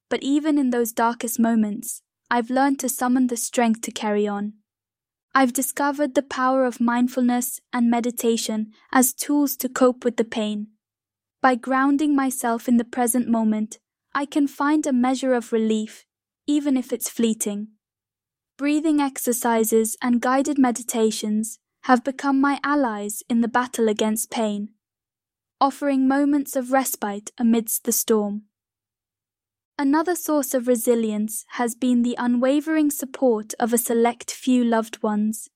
But 0.08 0.22
even 0.22 0.58
in 0.58 0.70
those 0.70 0.92
darkest 0.92 1.40
moments, 1.40 2.02
I've 2.30 2.48
learned 2.48 2.78
to 2.78 2.88
summon 2.88 3.26
the 3.26 3.36
strength 3.36 3.80
to 3.80 3.90
carry 3.90 4.28
on. 4.28 4.52
I've 5.34 5.52
discovered 5.52 6.14
the 6.14 6.22
power 6.22 6.66
of 6.66 6.78
mindfulness 6.80 7.60
and 7.72 7.90
meditation 7.90 8.70
as 8.92 9.12
tools 9.12 9.56
to 9.56 9.68
cope 9.68 10.04
with 10.04 10.18
the 10.18 10.24
pain. 10.24 10.68
By 11.42 11.56
grounding 11.56 12.14
myself 12.14 12.68
in 12.68 12.76
the 12.76 12.84
present 12.84 13.26
moment, 13.26 13.80
I 14.14 14.24
can 14.24 14.46
find 14.46 14.86
a 14.86 14.92
measure 14.92 15.34
of 15.34 15.52
relief, 15.52 16.04
even 16.46 16.76
if 16.76 16.92
it's 16.92 17.10
fleeting. 17.10 17.70
Breathing 18.56 19.00
exercises 19.00 19.96
and 20.00 20.20
guided 20.20 20.58
meditations 20.58 21.58
have 21.86 22.02
become 22.02 22.40
my 22.40 22.58
allies 22.64 23.22
in 23.28 23.42
the 23.42 23.48
battle 23.48 23.88
against 23.88 24.28
pain, 24.28 24.70
offering 25.60 26.08
moments 26.08 26.56
of 26.56 26.72
respite 26.72 27.30
amidst 27.38 27.84
the 27.84 27.92
storm. 27.92 28.42
Another 29.78 30.16
source 30.16 30.52
of 30.52 30.66
resilience 30.66 31.44
has 31.50 31.76
been 31.76 32.02
the 32.02 32.16
unwavering 32.18 32.90
support 32.90 33.54
of 33.60 33.72
a 33.72 33.78
select 33.78 34.32
few 34.32 34.64
loved 34.64 35.00
ones. 35.00 35.48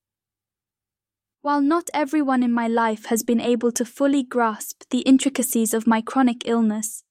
While 1.42 1.62
not 1.62 1.90
everyone 1.92 2.44
in 2.44 2.52
my 2.52 2.68
life 2.68 3.06
has 3.06 3.24
been 3.24 3.40
able 3.40 3.72
to 3.72 3.84
fully 3.84 4.22
grasp 4.22 4.84
the 4.90 5.00
intricacies 5.00 5.74
of 5.74 5.88
my 5.88 6.00
chronic 6.00 6.46
illness, 6.46 7.02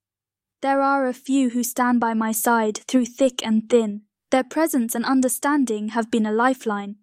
there 0.61 0.81
are 0.81 1.07
a 1.07 1.13
few 1.13 1.49
who 1.49 1.63
stand 1.63 1.99
by 1.99 2.13
my 2.13 2.31
side 2.31 2.77
through 2.88 3.07
thick 3.07 3.45
and 3.45 3.69
thin. 3.69 4.03
Their 4.31 4.45
presence 4.45 4.95
and 4.95 5.03
understanding 5.03 5.89
have 5.89 6.09
been 6.09 6.25
a 6.25 6.31
lifeline, 6.31 6.95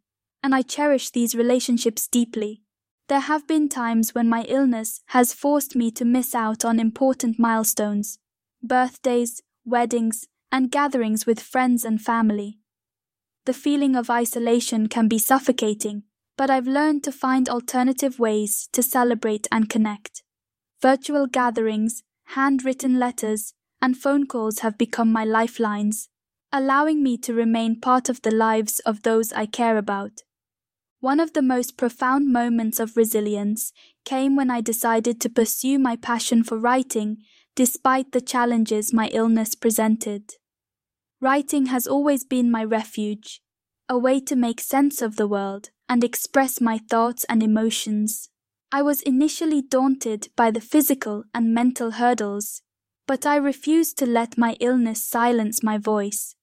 and 0.46 0.54
I 0.54 0.62
cherish 0.62 1.10
these 1.10 1.34
relationships 1.34 2.06
deeply. 2.06 2.62
There 3.08 3.18
have 3.18 3.48
been 3.48 3.68
times 3.68 4.14
when 4.14 4.28
my 4.28 4.42
illness 4.42 5.00
has 5.06 5.32
forced 5.32 5.74
me 5.74 5.90
to 5.90 6.04
miss 6.04 6.36
out 6.36 6.64
on 6.64 6.78
important 6.78 7.36
milestones, 7.36 8.20
birthdays, 8.62 9.42
weddings, 9.64 10.28
and 10.52 10.70
gatherings 10.70 11.26
with 11.26 11.40
friends 11.40 11.84
and 11.84 12.00
family. 12.00 12.60
The 13.44 13.54
feeling 13.54 13.96
of 13.96 14.08
isolation 14.08 14.86
can 14.86 15.08
be 15.08 15.18
suffocating, 15.18 16.04
but 16.36 16.48
I've 16.48 16.68
learned 16.68 17.02
to 17.02 17.10
find 17.10 17.48
alternative 17.48 18.20
ways 18.20 18.68
to 18.70 18.84
celebrate 18.84 19.48
and 19.50 19.68
connect. 19.68 20.22
Virtual 20.80 21.26
gatherings, 21.26 22.04
handwritten 22.36 23.00
letters, 23.00 23.52
and 23.82 23.98
phone 23.98 24.28
calls 24.28 24.60
have 24.60 24.78
become 24.78 25.10
my 25.10 25.24
lifelines, 25.24 26.08
allowing 26.52 27.02
me 27.02 27.18
to 27.18 27.34
remain 27.34 27.80
part 27.80 28.08
of 28.08 28.22
the 28.22 28.30
lives 28.30 28.78
of 28.86 29.02
those 29.02 29.32
I 29.32 29.46
care 29.46 29.76
about. 29.76 30.22
One 31.06 31.20
of 31.20 31.34
the 31.34 31.40
most 31.40 31.76
profound 31.76 32.32
moments 32.32 32.80
of 32.80 32.96
resilience 32.96 33.72
came 34.04 34.34
when 34.34 34.50
I 34.50 34.60
decided 34.60 35.20
to 35.20 35.28
pursue 35.28 35.78
my 35.78 35.94
passion 35.94 36.42
for 36.42 36.58
writing 36.58 37.18
despite 37.54 38.10
the 38.10 38.20
challenges 38.20 38.92
my 38.92 39.06
illness 39.12 39.54
presented. 39.54 40.32
Writing 41.20 41.66
has 41.66 41.86
always 41.86 42.24
been 42.24 42.50
my 42.50 42.64
refuge, 42.64 43.40
a 43.88 43.96
way 43.96 44.18
to 44.18 44.34
make 44.34 44.60
sense 44.60 45.00
of 45.00 45.14
the 45.14 45.28
world 45.28 45.70
and 45.88 46.02
express 46.02 46.60
my 46.60 46.78
thoughts 46.90 47.22
and 47.28 47.40
emotions. 47.40 48.28
I 48.72 48.82
was 48.82 49.00
initially 49.02 49.62
daunted 49.62 50.30
by 50.34 50.50
the 50.50 50.60
physical 50.60 51.22
and 51.32 51.54
mental 51.54 51.92
hurdles, 51.92 52.62
but 53.06 53.24
I 53.24 53.36
refused 53.36 53.96
to 53.98 54.06
let 54.06 54.36
my 54.36 54.56
illness 54.58 55.04
silence 55.04 55.62
my 55.62 55.78
voice. 55.78 56.34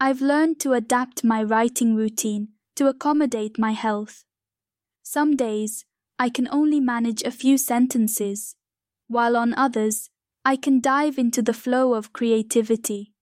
I've 0.00 0.20
learned 0.20 0.58
to 0.62 0.72
adapt 0.72 1.22
my 1.22 1.44
writing 1.44 1.94
routine 1.94 2.48
to 2.80 2.88
accommodate 2.88 3.58
my 3.58 3.72
health. 3.72 4.24
Some 5.02 5.36
days 5.36 5.84
I 6.18 6.30
can 6.30 6.48
only 6.50 6.80
manage 6.80 7.22
a 7.22 7.30
few 7.30 7.58
sentences, 7.58 8.56
while 9.06 9.36
on 9.36 9.52
others 9.52 10.08
I 10.46 10.56
can 10.56 10.80
dive 10.80 11.18
into 11.18 11.42
the 11.42 11.52
flow 11.52 11.92
of 11.92 12.14
creativity. 12.14 13.12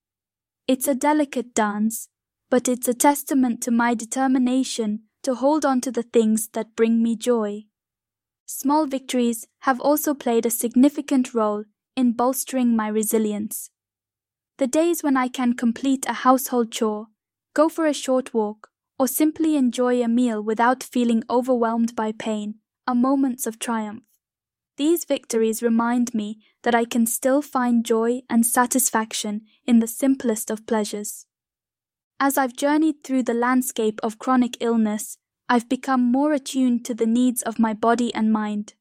It's 0.69 0.87
a 0.87 0.95
delicate 0.95 1.55
dance, 1.55 2.09
but 2.49 2.69
it's 2.69 2.87
a 2.87 2.95
testament 2.95 3.61
to 3.63 3.73
my 3.73 3.95
determination 3.95 5.01
to 5.25 5.35
hold 5.35 5.65
on 5.65 5.81
to 5.81 5.91
the 5.91 6.05
things 6.05 6.51
that 6.53 6.77
bring 6.77 7.03
me 7.03 7.17
joy. 7.17 7.65
Small 8.47 8.87
victories 8.87 9.49
have 9.63 9.81
also 9.81 10.15
played 10.15 10.47
a 10.47 10.51
significant 10.51 11.35
role 11.35 11.65
in 11.97 12.13
bolstering 12.13 12.77
my 12.77 12.87
resilience. 12.87 13.71
The 14.59 14.69
days 14.69 15.03
when 15.03 15.17
I 15.17 15.27
can 15.27 15.55
complete 15.55 16.07
a 16.07 16.23
household 16.23 16.71
chore, 16.71 17.09
go 17.55 17.69
for 17.69 17.87
a 17.87 17.93
short 17.93 18.33
walk, 18.33 18.71
or 18.99 19.07
simply 19.07 19.57
enjoy 19.57 20.03
a 20.03 20.09
meal 20.09 20.43
without 20.43 20.83
feeling 20.83 21.23
overwhelmed 21.31 21.95
by 21.95 22.13
pain 22.13 22.57
are 22.87 22.95
moments 22.95 23.47
of 23.47 23.59
triumph. 23.59 24.03
These 24.77 25.05
victories 25.05 25.63
remind 25.63 26.15
me 26.15 26.39
that 26.63 26.75
I 26.75 26.85
can 26.85 27.05
still 27.07 27.43
find 27.43 27.85
joy 27.85 28.23
and 28.31 28.47
satisfaction 28.47 29.43
in 29.67 29.81
the 29.81 29.89
simplest 29.89 30.51
of 30.51 30.67
pleasures. 30.67 31.27
As 32.21 32.39
I've 32.39 32.57
journeyed 32.57 33.03
through 33.03 33.25
the 33.25 33.35
landscape 33.35 33.99
of 34.03 34.19
chronic 34.19 34.57
illness, 34.61 35.19
I've 35.49 35.69
become 35.69 36.03
more 36.03 36.33
attuned 36.33 36.85
to 36.85 36.95
the 36.95 37.07
needs 37.07 37.43
of 37.43 37.59
my 37.59 37.75
body 37.75 38.15
and 38.15 38.33
mind. 38.33 38.75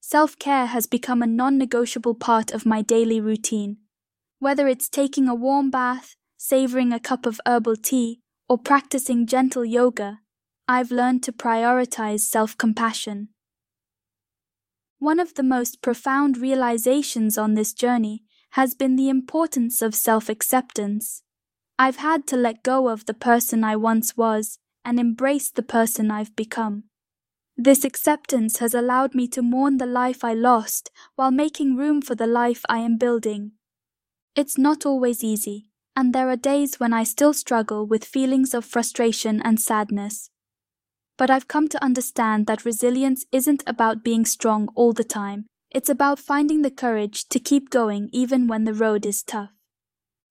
Self 0.00 0.38
care 0.38 0.66
has 0.66 0.86
become 0.86 1.22
a 1.22 1.26
non 1.26 1.58
negotiable 1.58 2.14
part 2.14 2.50
of 2.50 2.64
my 2.64 2.80
daily 2.80 3.20
routine. 3.20 3.76
Whether 4.38 4.68
it's 4.68 4.88
taking 4.88 5.28
a 5.28 5.34
warm 5.34 5.70
bath, 5.70 6.16
savoring 6.38 6.92
a 6.92 7.00
cup 7.00 7.26
of 7.26 7.40
herbal 7.46 7.76
tea, 7.76 8.21
or 8.52 8.58
practicing 8.58 9.26
gentle 9.26 9.64
yoga, 9.64 10.20
I've 10.68 10.90
learned 10.90 11.22
to 11.22 11.32
prioritize 11.32 12.20
self 12.20 12.58
compassion. 12.58 13.28
One 14.98 15.18
of 15.18 15.32
the 15.32 15.42
most 15.42 15.80
profound 15.80 16.36
realizations 16.36 17.38
on 17.38 17.54
this 17.54 17.72
journey 17.72 18.24
has 18.50 18.74
been 18.74 18.96
the 18.96 19.08
importance 19.08 19.80
of 19.80 19.94
self 19.94 20.28
acceptance. 20.28 21.22
I've 21.78 21.96
had 21.96 22.26
to 22.26 22.36
let 22.36 22.62
go 22.62 22.90
of 22.90 23.06
the 23.06 23.14
person 23.14 23.64
I 23.64 23.76
once 23.76 24.18
was 24.18 24.58
and 24.84 25.00
embrace 25.00 25.50
the 25.50 25.62
person 25.62 26.10
I've 26.10 26.36
become. 26.36 26.84
This 27.56 27.86
acceptance 27.86 28.58
has 28.58 28.74
allowed 28.74 29.14
me 29.14 29.28
to 29.28 29.40
mourn 29.40 29.78
the 29.78 29.86
life 29.86 30.22
I 30.22 30.34
lost 30.34 30.90
while 31.16 31.30
making 31.30 31.76
room 31.76 32.02
for 32.02 32.14
the 32.14 32.26
life 32.26 32.66
I 32.68 32.80
am 32.80 32.98
building. 32.98 33.52
It's 34.36 34.58
not 34.58 34.84
always 34.84 35.24
easy, 35.24 35.71
and 35.96 36.14
there 36.14 36.28
are 36.28 36.36
days 36.36 36.80
when 36.80 36.92
I 36.92 37.04
still 37.04 37.32
struggle 37.32 37.86
with 37.86 38.04
feelings 38.04 38.54
of 38.54 38.64
frustration 38.64 39.40
and 39.42 39.60
sadness 39.60 40.30
but 41.22 41.30
I've 41.30 41.46
come 41.46 41.68
to 41.68 41.84
understand 41.84 42.46
that 42.46 42.64
resilience 42.64 43.26
isn't 43.30 43.62
about 43.64 44.02
being 44.02 44.24
strong 44.24 44.68
all 44.74 44.92
the 44.92 45.04
time. 45.04 45.46
It's 45.70 45.88
about 45.88 46.18
finding 46.18 46.62
the 46.62 46.70
courage 46.70 47.28
to 47.28 47.38
keep 47.38 47.70
going 47.70 48.08
even 48.12 48.48
when 48.48 48.64
the 48.64 48.74
road 48.74 49.06
is 49.06 49.22
tough. 49.22 49.52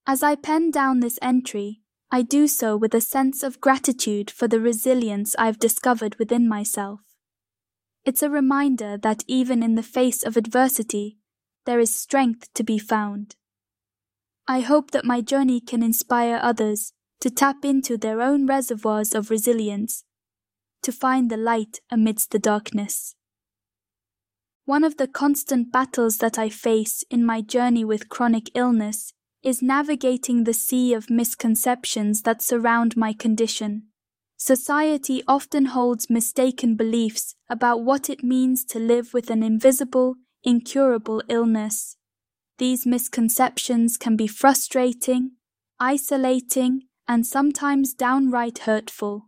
As 0.06 0.22
I 0.22 0.36
pen 0.36 0.72
down 0.72 1.00
this 1.00 1.18
entry, 1.22 1.82
I 2.12 2.24
do 2.24 2.48
so 2.48 2.75
with 2.75 2.94
a 2.94 3.00
sense 3.00 3.41
of 3.41 3.62
gratitude 3.62 4.30
for 4.30 4.50
the 4.50 4.60
resilience 4.60 5.36
I've 5.38 5.60
discovered 5.60 6.15
within 6.15 6.48
myself. 6.48 7.00
It's 8.03 8.22
a 8.22 8.30
reminder 8.30 8.98
that 8.98 9.24
even 9.27 9.63
in 9.63 9.75
the 9.75 9.84
face 9.84 10.24
of 10.24 10.36
adversity, 10.36 11.20
there 11.65 11.80
is 11.80 11.96
strength 11.96 12.53
to 12.56 12.63
be 12.63 12.77
found. 12.77 13.36
I 14.51 14.60
hope 14.60 14.91
that 14.91 15.05
my 15.05 15.22
journey 15.22 15.62
can 15.62 15.81
inspire 15.81 16.38
others 16.43 16.91
to 17.22 17.29
tap 17.29 17.63
into 17.63 17.98
their 17.98 18.22
own 18.22 18.46
reservoirs 18.46 19.15
of 19.15 19.29
resilience 19.29 20.03
to 20.81 20.91
find 20.91 21.31
the 21.31 21.38
light 21.38 21.79
amidst 21.89 22.31
the 22.31 22.38
darkness. 22.38 23.15
One 24.65 24.84
of 24.84 24.98
the 24.98 25.08
constant 25.08 25.72
battles 25.72 26.17
that 26.17 26.38
I 26.38 26.50
face 26.50 27.05
in 27.10 27.25
my 27.25 27.39
journey 27.39 27.86
with 27.86 28.10
chronic 28.10 28.51
illness 28.53 29.13
is 29.41 29.62
navigating 29.62 30.43
the 30.43 30.53
sea 30.53 30.93
of 30.93 31.10
misconceptions 31.10 32.24
that 32.24 32.41
surround 32.41 32.98
my 32.98 33.13
condition. 33.13 33.84
Society 34.36 35.24
often 35.29 35.67
holds 35.67 36.10
mistaken 36.10 36.75
beliefs 36.75 37.36
about 37.50 37.86
what 37.86 38.10
it 38.10 38.22
means 38.22 38.65
to 38.65 38.79
live 38.79 39.13
with 39.13 39.29
an 39.29 39.43
invisible, 39.43 40.15
incurable 40.43 41.24
illness. 41.29 41.96
These 42.58 42.86
misconceptions 42.86 43.98
can 43.98 44.15
be 44.15 44.27
frustrating, 44.27 45.31
isolating, 45.79 46.84
and 47.08 47.25
sometimes 47.25 47.93
downright 47.93 48.60
hurtful. 48.60 49.27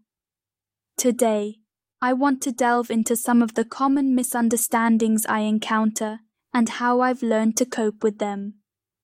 Today, 0.98 1.58
I 2.01 2.13
want 2.13 2.42
to 2.44 2.51
delve 2.51 2.92
into 2.92 3.15
some 3.15 3.42
of 3.42 3.56
the 3.56 3.65
common 3.65 4.13
misunderstandings 4.13 5.25
I 5.25 5.39
encounter 5.39 6.20
and 6.53 6.70
how 6.70 7.01
I've 7.01 7.24
learned 7.24 7.58
to 7.58 7.65
cope 7.65 8.03
with 8.03 8.20
them. 8.20 8.56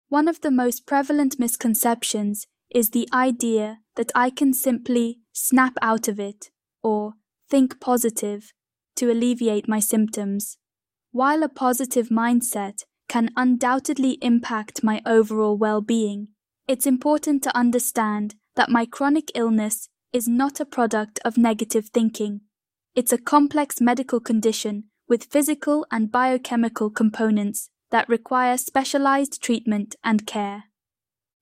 One 0.09 0.27
of 0.27 0.41
the 0.41 0.51
most 0.51 0.85
prevalent 0.85 1.39
misconceptions 1.39 2.45
is 2.69 2.89
the 2.89 3.07
idea 3.13 3.79
that 3.95 4.11
I 4.13 4.29
can 4.29 4.53
simply 4.53 5.19
snap 5.33 5.73
out 5.81 6.07
of 6.07 6.19
it 6.19 6.51
or 6.83 7.13
think 7.49 7.79
positive 7.79 8.53
to 8.97 9.11
alleviate 9.11 9.67
my 9.67 9.79
symptoms. 9.79 10.57
While 11.11 11.41
a 11.41 11.49
positive 11.49 12.09
mindset 12.09 12.83
can 13.09 13.31
undoubtedly 13.35 14.17
impact 14.21 14.83
my 14.83 15.01
overall 15.05 15.57
well 15.57 15.81
being, 15.81 16.29
it's 16.67 16.85
important 16.85 17.43
to 17.43 17.57
understand 17.57 18.35
that 18.55 18.69
my 18.69 18.85
chronic 18.85 19.31
illness 19.33 19.89
is 20.13 20.27
not 20.27 20.59
a 20.59 20.65
product 20.65 21.19
of 21.25 21.37
negative 21.37 21.89
thinking. 21.89 22.41
It's 22.95 23.11
a 23.11 23.17
complex 23.17 23.81
medical 23.81 24.19
condition 24.19 24.85
with 25.07 25.25
physical 25.25 25.85
and 25.91 26.11
biochemical 26.11 26.91
components 26.91 27.69
that 27.89 28.07
require 28.07 28.57
specialized 28.57 29.41
treatment 29.41 29.95
and 30.03 30.27
care. 30.27 30.65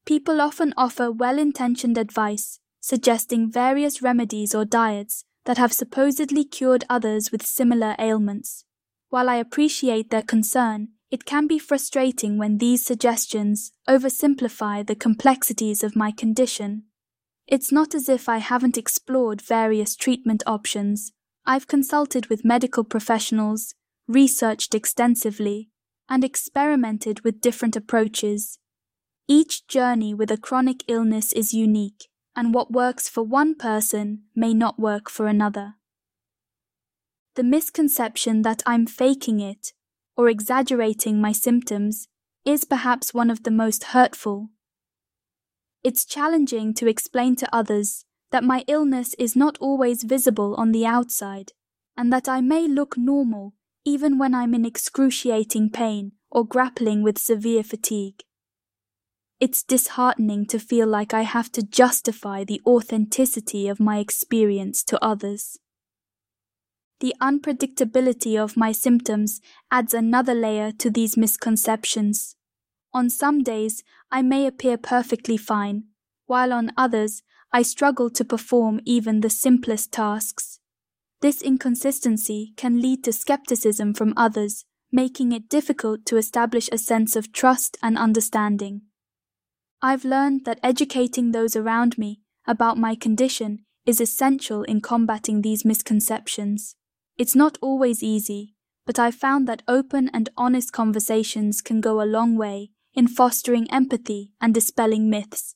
People 0.05 0.39
often 0.39 0.73
offer 0.77 1.11
well 1.11 1.37
intentioned 1.37 1.97
advice, 1.97 2.59
suggesting 2.79 3.51
various 3.51 4.01
remedies 4.01 4.55
or 4.55 4.63
diets 4.63 5.25
that 5.43 5.57
have 5.57 5.73
supposedly 5.73 6.45
cured 6.45 6.85
others 6.89 7.29
with 7.31 7.45
similar 7.45 7.95
ailments. 7.99 8.63
While 9.09 9.29
I 9.29 9.35
appreciate 9.35 10.09
their 10.09 10.21
concern, 10.21 10.89
it 11.09 11.25
can 11.25 11.47
be 11.47 11.57
frustrating 11.57 12.37
when 12.37 12.57
these 12.57 12.85
suggestions 12.85 13.71
oversimplify 13.87 14.85
the 14.85 14.95
complexities 14.95 15.83
of 15.83 15.95
my 15.95 16.11
condition. 16.11 16.83
It's 17.47 17.71
not 17.71 17.95
as 17.95 18.09
if 18.09 18.27
I 18.27 18.39
haven't 18.39 18.77
explored 18.77 19.41
various 19.41 19.95
treatment 19.95 20.43
options. 20.45 21.13
I've 21.45 21.67
consulted 21.67 22.27
with 22.27 22.43
medical 22.43 22.83
professionals, 22.83 23.73
researched 24.05 24.75
extensively, 24.75 25.69
and 26.09 26.25
experimented 26.25 27.21
with 27.21 27.39
different 27.39 27.77
approaches. 27.77 28.59
Each 29.29 29.65
journey 29.67 30.13
with 30.13 30.29
a 30.29 30.37
chronic 30.37 30.83
illness 30.89 31.31
is 31.31 31.53
unique, 31.53 32.09
and 32.35 32.53
what 32.53 32.71
works 32.71 33.07
for 33.07 33.23
one 33.23 33.55
person 33.55 34.23
may 34.35 34.53
not 34.53 34.77
work 34.77 35.09
for 35.09 35.27
another. 35.27 35.75
The 37.35 37.43
misconception 37.43 38.41
that 38.41 38.61
I'm 38.65 38.85
faking 38.85 39.39
it 39.39 39.71
or 40.17 40.27
exaggerating 40.27 41.21
my 41.21 41.31
symptoms 41.31 42.07
is 42.43 42.63
perhaps 42.63 43.13
one 43.13 43.29
of 43.29 43.43
the 43.43 43.51
most 43.51 43.85
hurtful. 43.95 44.49
It's 45.83 46.03
challenging 46.03 46.73
to 46.73 46.87
explain 46.87 47.35
to 47.37 47.55
others 47.55 48.03
that 48.31 48.43
my 48.43 48.65
illness 48.67 49.13
is 49.19 49.35
not 49.35 49.57
always 49.59 50.03
visible 50.03 50.55
on 50.55 50.71
the 50.71 50.85
outside, 50.85 51.53
and 51.95 52.11
that 52.11 52.27
I 52.27 52.41
may 52.41 52.67
look 52.67 52.97
normal 52.97 53.53
even 53.85 54.17
when 54.17 54.35
I'm 54.35 54.53
in 54.53 54.65
excruciating 54.65 55.69
pain 55.69 56.11
or 56.29 56.45
grappling 56.45 57.03
with 57.03 57.17
severe 57.17 57.63
fatigue. 57.63 58.23
It's 59.39 59.63
disheartening 59.63 60.45
to 60.47 60.59
feel 60.59 60.87
like 60.87 61.13
I 61.13 61.21
have 61.21 61.51
to 61.53 61.63
justify 61.63 62.43
the 62.43 62.61
authenticity 62.65 63.69
of 63.69 63.79
my 63.79 63.99
experience 63.99 64.83
to 64.85 65.01
others. 65.01 65.57
The 66.99 67.13
unpredictability 67.21 68.41
of 68.41 68.57
my 68.57 68.71
symptoms 68.71 69.39
adds 69.69 69.93
another 69.93 70.33
layer 70.33 70.71
to 70.79 70.89
these 70.89 71.15
misconceptions. 71.15 72.35
On 72.91 73.09
some 73.09 73.43
days, 73.43 73.83
I 74.11 74.23
may 74.23 74.47
appear 74.47 74.77
perfectly 74.77 75.37
fine, 75.37 75.83
while 76.25 76.51
on 76.51 76.71
others, 76.75 77.21
I 77.53 77.61
struggle 77.61 78.09
to 78.09 78.25
perform 78.25 78.81
even 78.83 79.21
the 79.21 79.29
simplest 79.29 79.91
tasks. 79.91 80.59
This 81.21 81.41
inconsistency 81.41 82.53
can 82.57 82.81
lead 82.81 83.03
to 83.03 83.13
skepticism 83.13 83.93
from 83.93 84.13
others, 84.17 84.65
making 84.91 85.33
it 85.33 85.49
difficult 85.49 86.05
to 86.07 86.17
establish 86.17 86.67
a 86.71 86.77
sense 86.79 87.15
of 87.15 87.31
trust 87.31 87.77
and 87.83 87.97
understanding. 87.97 88.81
I've 89.81 90.03
learned 90.03 90.45
that 90.45 90.59
educating 90.63 91.31
those 91.31 91.55
around 91.55 91.99
me 91.99 92.21
about 92.47 92.79
my 92.79 92.95
condition 92.95 93.65
is 93.85 94.01
essential 94.01 94.63
in 94.63 94.81
combating 94.81 95.43
these 95.43 95.63
misconceptions. 95.63 96.75
It's 97.17 97.35
not 97.35 97.57
always 97.61 98.03
easy, 98.03 98.53
but 98.85 98.99
I've 98.99 99.15
found 99.15 99.47
that 99.47 99.63
open 99.67 100.09
and 100.13 100.29
honest 100.37 100.71
conversations 100.71 101.61
can 101.61 101.81
go 101.81 102.01
a 102.01 102.05
long 102.05 102.37
way 102.37 102.69
in 102.93 103.07
fostering 103.07 103.69
empathy 103.71 104.31
and 104.39 104.53
dispelling 104.53 105.09
myths. 105.09 105.55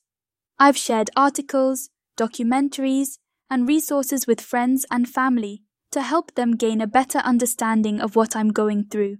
I've 0.58 0.76
shared 0.76 1.10
articles, 1.16 1.90
documentaries, 2.16 3.18
and 3.48 3.68
resources 3.68 4.26
with 4.26 4.40
friends 4.40 4.84
and 4.90 5.08
family 5.08 5.62
to 5.92 6.02
help 6.02 6.34
them 6.34 6.56
gain 6.56 6.80
a 6.80 6.86
better 6.86 7.18
understanding 7.18 8.00
of 8.00 8.16
what 8.16 8.34
I'm 8.34 8.50
going 8.50 8.84
through. 8.84 9.18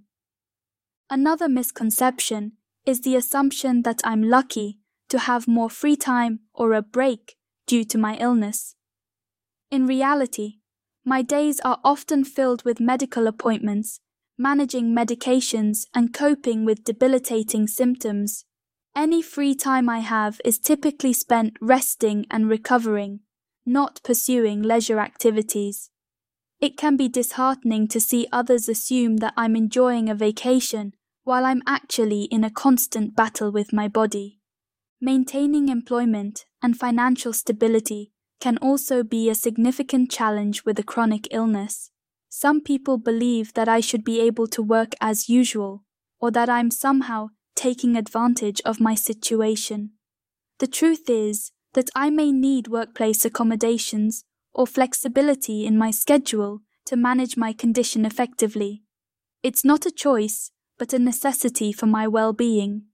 Another 1.09 1.47
misconception 1.47 2.53
is 2.85 3.01
the 3.01 3.15
assumption 3.15 3.83
that 3.83 4.01
I'm 4.03 4.23
lucky 4.23 4.79
to 5.09 5.19
have 5.19 5.47
more 5.47 5.69
free 5.69 5.95
time 5.95 6.39
or 6.53 6.73
a 6.73 6.81
break 6.81 7.35
due 7.67 7.83
to 7.85 7.97
my 7.97 8.17
illness. 8.17 8.75
In 9.69 9.85
reality, 9.85 10.59
my 11.05 11.21
days 11.21 11.59
are 11.61 11.79
often 11.83 12.23
filled 12.23 12.63
with 12.63 12.79
medical 12.79 13.27
appointments, 13.27 13.99
managing 14.37 14.95
medications, 14.95 15.85
and 15.93 16.13
coping 16.13 16.63
with 16.63 16.85
debilitating 16.85 17.67
symptoms. 17.67 18.45
Any 18.95 19.21
free 19.21 19.53
time 19.53 19.89
I 19.89 19.99
have 19.99 20.39
is 20.45 20.59
typically 20.59 21.13
spent 21.13 21.57
resting 21.59 22.25
and 22.31 22.47
recovering, 22.47 23.19
not 23.65 24.01
pursuing 24.03 24.61
leisure 24.61 24.99
activities. 24.99 25.89
It 26.61 26.77
can 26.77 26.95
be 26.95 27.09
disheartening 27.09 27.89
to 27.89 27.99
see 27.99 28.27
others 28.31 28.69
assume 28.69 29.17
that 29.17 29.33
I'm 29.35 29.57
enjoying 29.57 30.09
a 30.09 30.15
vacation 30.15 30.93
while 31.25 31.45
I'm 31.45 31.61
actually 31.67 32.23
in 32.23 32.45
a 32.45 32.49
constant 32.49 33.15
battle 33.15 33.51
with 33.51 33.73
my 33.73 33.89
body. 33.89 34.39
Maintaining 35.01 35.67
employment 35.67 36.45
and 36.61 36.77
financial 36.77 37.33
stability 37.33 38.12
can 38.43 38.57
also 38.57 39.03
be 39.03 39.29
a 39.29 39.35
significant 39.35 40.11
challenge 40.11 40.65
with 40.65 40.77
a 40.77 40.83
chronic 40.83 41.29
illness. 41.31 41.91
Some 42.27 42.59
people 42.59 42.97
believe 42.97 43.53
that 43.53 43.69
I 43.69 43.79
should 43.79 44.03
be 44.03 44.19
able 44.19 44.47
to 44.47 44.61
work 44.61 44.95
as 44.99 45.29
usual, 45.29 45.85
or 46.19 46.29
that 46.31 46.49
I'm 46.49 46.69
somehow 46.69 47.29
taking 47.55 47.95
advantage 47.95 48.59
of 48.65 48.81
my 48.81 48.95
situation. 48.95 49.91
The 50.59 50.67
truth 50.67 51.09
is 51.09 51.53
that 51.71 51.89
I 51.95 52.09
may 52.09 52.33
need 52.33 52.67
workplace 52.67 53.23
accommodations 53.23 54.25
or 54.51 54.67
flexibility 54.67 55.65
in 55.65 55.77
my 55.77 55.91
schedule 55.91 56.59
to 56.87 56.97
manage 56.97 57.37
my 57.37 57.53
condition 57.53 58.05
effectively. 58.05 58.83
It's 59.41 59.63
not 59.63 59.85
a 59.85 59.99
choice, 60.05 60.51
but 60.77 60.91
a 60.91 60.99
necessity 60.99 61.71
for 61.71 61.85
my 61.85 62.09
well 62.09 62.33
being. 62.33 62.87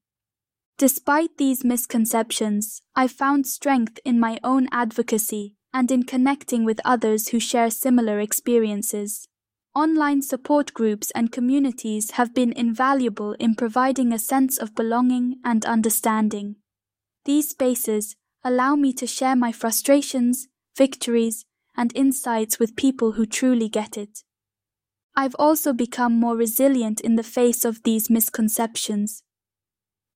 Despite 0.79 1.35
these 1.35 1.65
misconceptions, 1.65 2.81
I 2.95 3.09
found 3.09 3.45
strength 3.45 3.99
in 4.05 4.17
my 4.17 4.39
own 4.45 4.69
advocacy 4.71 5.55
and 5.73 5.91
in 5.91 6.03
connecting 6.03 6.63
with 6.63 6.79
others 6.85 7.27
who 7.27 7.39
share 7.41 7.69
similar 7.69 8.21
experiences. 8.21 9.27
Online 9.75 10.21
support 10.21 10.73
groups 10.73 11.11
and 11.11 11.33
communities 11.33 12.11
have 12.11 12.33
been 12.33 12.53
invaluable 12.53 13.33
in 13.33 13.55
providing 13.55 14.13
a 14.13 14.17
sense 14.17 14.57
of 14.57 14.73
belonging 14.73 15.41
and 15.43 15.65
understanding. 15.65 16.55
These 17.25 17.49
spaces 17.49 18.15
allow 18.41 18.77
me 18.77 18.93
to 18.93 19.05
share 19.05 19.35
my 19.35 19.51
frustrations, 19.51 20.47
victories, 20.77 21.43
and 21.75 21.91
insights 21.93 22.57
with 22.57 22.77
people 22.77 23.11
who 23.11 23.25
truly 23.25 23.67
get 23.67 23.97
it. 23.97 24.23
I've 25.13 25.35
also 25.37 25.73
become 25.73 26.13
more 26.13 26.37
resilient 26.37 27.01
in 27.01 27.17
the 27.17 27.31
face 27.37 27.65
of 27.65 27.83
these 27.83 28.09
misconceptions 28.09 29.23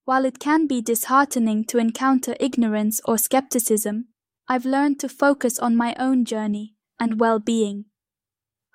while 0.05 0.25
it 0.25 0.39
can 0.39 0.67
be 0.67 0.81
disheartening 0.81 1.63
to 1.65 1.77
encounter 1.77 2.35
ignorance 2.39 2.99
or 3.05 3.17
skepticism, 3.17 4.07
I've 4.47 4.65
learned 4.65 4.99
to 4.99 5.09
focus 5.09 5.57
on 5.57 5.75
my 5.75 5.95
own 5.97 6.25
journey 6.25 6.75
and 6.99 7.19
well 7.19 7.39
being. 7.39 7.85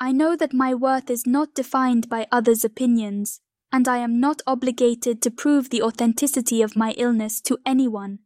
I 0.00 0.12
know 0.12 0.36
that 0.36 0.54
my 0.54 0.74
worth 0.74 1.10
is 1.10 1.26
not 1.26 1.54
defined 1.54 2.08
by 2.08 2.26
others' 2.32 2.64
opinions, 2.64 3.40
and 3.70 3.86
I 3.86 3.98
am 3.98 4.20
not 4.20 4.40
obligated 4.46 5.20
to 5.22 5.30
prove 5.30 5.70
the 5.70 5.82
authenticity 5.82 6.62
of 6.62 6.76
my 6.76 6.92
illness 6.96 7.40
to 7.42 7.58
anyone. 7.66 8.20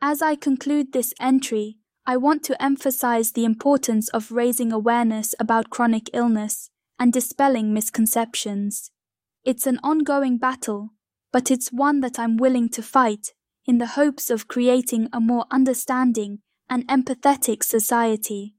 As 0.00 0.20
I 0.20 0.34
conclude 0.34 0.92
this 0.92 1.14
entry, 1.20 1.78
I 2.04 2.16
want 2.16 2.42
to 2.44 2.60
emphasize 2.60 3.32
the 3.32 3.44
importance 3.44 4.08
of 4.08 4.32
raising 4.32 4.72
awareness 4.72 5.34
about 5.38 5.70
chronic 5.70 6.10
illness 6.12 6.68
and 6.98 7.12
dispelling 7.12 7.72
misconceptions. 7.72 8.90
It's 9.44 9.66
an 9.66 9.78
ongoing 9.82 10.36
battle, 10.36 10.90
but 11.32 11.50
it's 11.50 11.72
one 11.72 12.00
that 12.00 12.18
I'm 12.18 12.36
willing 12.36 12.68
to 12.70 12.82
fight 12.82 13.32
in 13.64 13.78
the 13.78 13.86
hopes 13.98 14.30
of 14.30 14.48
creating 14.48 15.08
a 15.12 15.20
more 15.20 15.46
understanding 15.50 16.40
and 16.68 16.86
empathetic 16.88 17.62
society. 17.62 18.54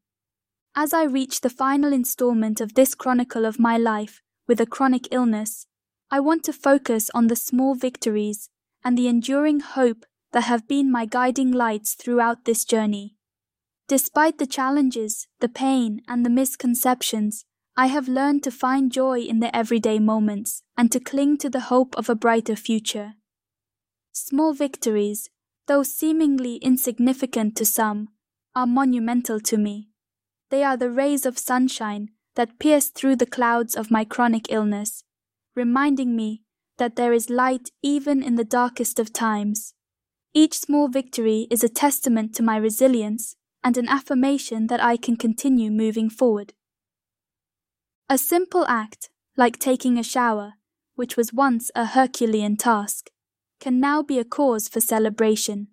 As 0.75 0.93
I 0.93 1.03
reach 1.03 1.41
the 1.41 1.49
final 1.49 1.93
installment 1.93 2.59
of 2.59 2.73
this 2.73 2.95
chronicle 2.95 3.45
of 3.45 3.59
my 3.59 3.77
life 3.77 4.21
with 4.47 4.59
a 4.59 4.65
chronic 4.65 5.07
illness, 5.12 5.67
I 6.09 6.19
want 6.19 6.43
to 6.45 6.53
focus 6.53 7.09
on 7.13 7.27
the 7.27 7.36
small 7.36 7.75
victories 7.75 8.49
and 8.83 8.97
the 8.97 9.07
enduring 9.07 9.59
hope 9.59 10.05
that 10.31 10.45
have 10.45 10.67
been 10.67 10.91
my 10.91 11.05
guiding 11.05 11.51
lights 11.51 11.93
throughout 11.93 12.45
this 12.45 12.65
journey. 12.65 13.15
Despite 13.88 14.39
the 14.39 14.47
challenges, 14.47 15.27
the 15.39 15.49
pain, 15.49 16.01
and 16.07 16.25
the 16.25 16.29
misconceptions, 16.29 17.45
I 17.75 17.88
have 17.88 18.07
learned 18.07 18.43
to 18.43 18.51
find 18.51 18.91
joy 18.91 19.21
in 19.21 19.39
the 19.39 19.55
everyday 19.55 19.97
moments 19.97 20.62
and 20.77 20.91
to 20.91 20.99
cling 20.99 21.38
to 21.38 21.49
the 21.49 21.71
hope 21.71 21.95
of 21.97 22.07
a 22.07 22.13
brighter 22.13 22.55
future. 22.55 23.15
Small 24.12 24.53
victories, 24.53 25.31
though 25.65 25.81
seemingly 25.81 26.57
insignificant 26.57 27.55
to 27.55 27.65
some, 27.65 28.09
are 28.55 28.67
monumental 28.67 29.39
to 29.39 29.57
me. 29.57 29.89
They 30.51 30.63
are 30.63 30.77
the 30.77 30.91
rays 30.91 31.25
of 31.25 31.39
sunshine 31.39 32.09
that 32.36 32.59
pierce 32.59 32.89
through 32.89 33.15
the 33.15 33.25
clouds 33.25 33.75
of 33.75 33.89
my 33.89 34.05
chronic 34.05 34.51
illness, 34.51 35.03
reminding 35.55 36.15
me 36.15 36.43
that 36.77 36.95
there 36.95 37.12
is 37.12 37.31
light 37.31 37.71
even 37.81 38.21
in 38.21 38.36
the 38.36 38.43
darkest 38.43 38.99
of 38.99 39.12
times. 39.12 39.73
Each 40.31 40.59
small 40.59 40.89
victory 40.89 41.47
is 41.49 41.63
a 41.63 41.69
testament 41.69 42.36
to 42.36 42.43
my 42.43 42.57
resilience 42.57 43.36
and 43.63 43.77
an 43.77 43.88
affirmation 43.88 44.67
that 44.67 44.83
I 44.83 44.95
can 44.95 45.15
continue 45.15 45.71
moving 45.71 46.12
forward. 46.12 46.53
A 48.09 48.17
simple 48.17 48.65
act, 48.67 49.09
like 49.37 49.57
taking 49.57 49.97
a 49.97 50.03
shower, 50.03 50.53
which 50.95 51.15
was 51.15 51.33
once 51.33 51.71
a 51.73 51.85
Herculean 51.85 52.57
task, 52.57 53.09
can 53.59 53.79
now 53.79 54.03
be 54.03 54.19
a 54.19 54.25
cause 54.25 54.67
for 54.67 54.81
celebration. 54.81 55.69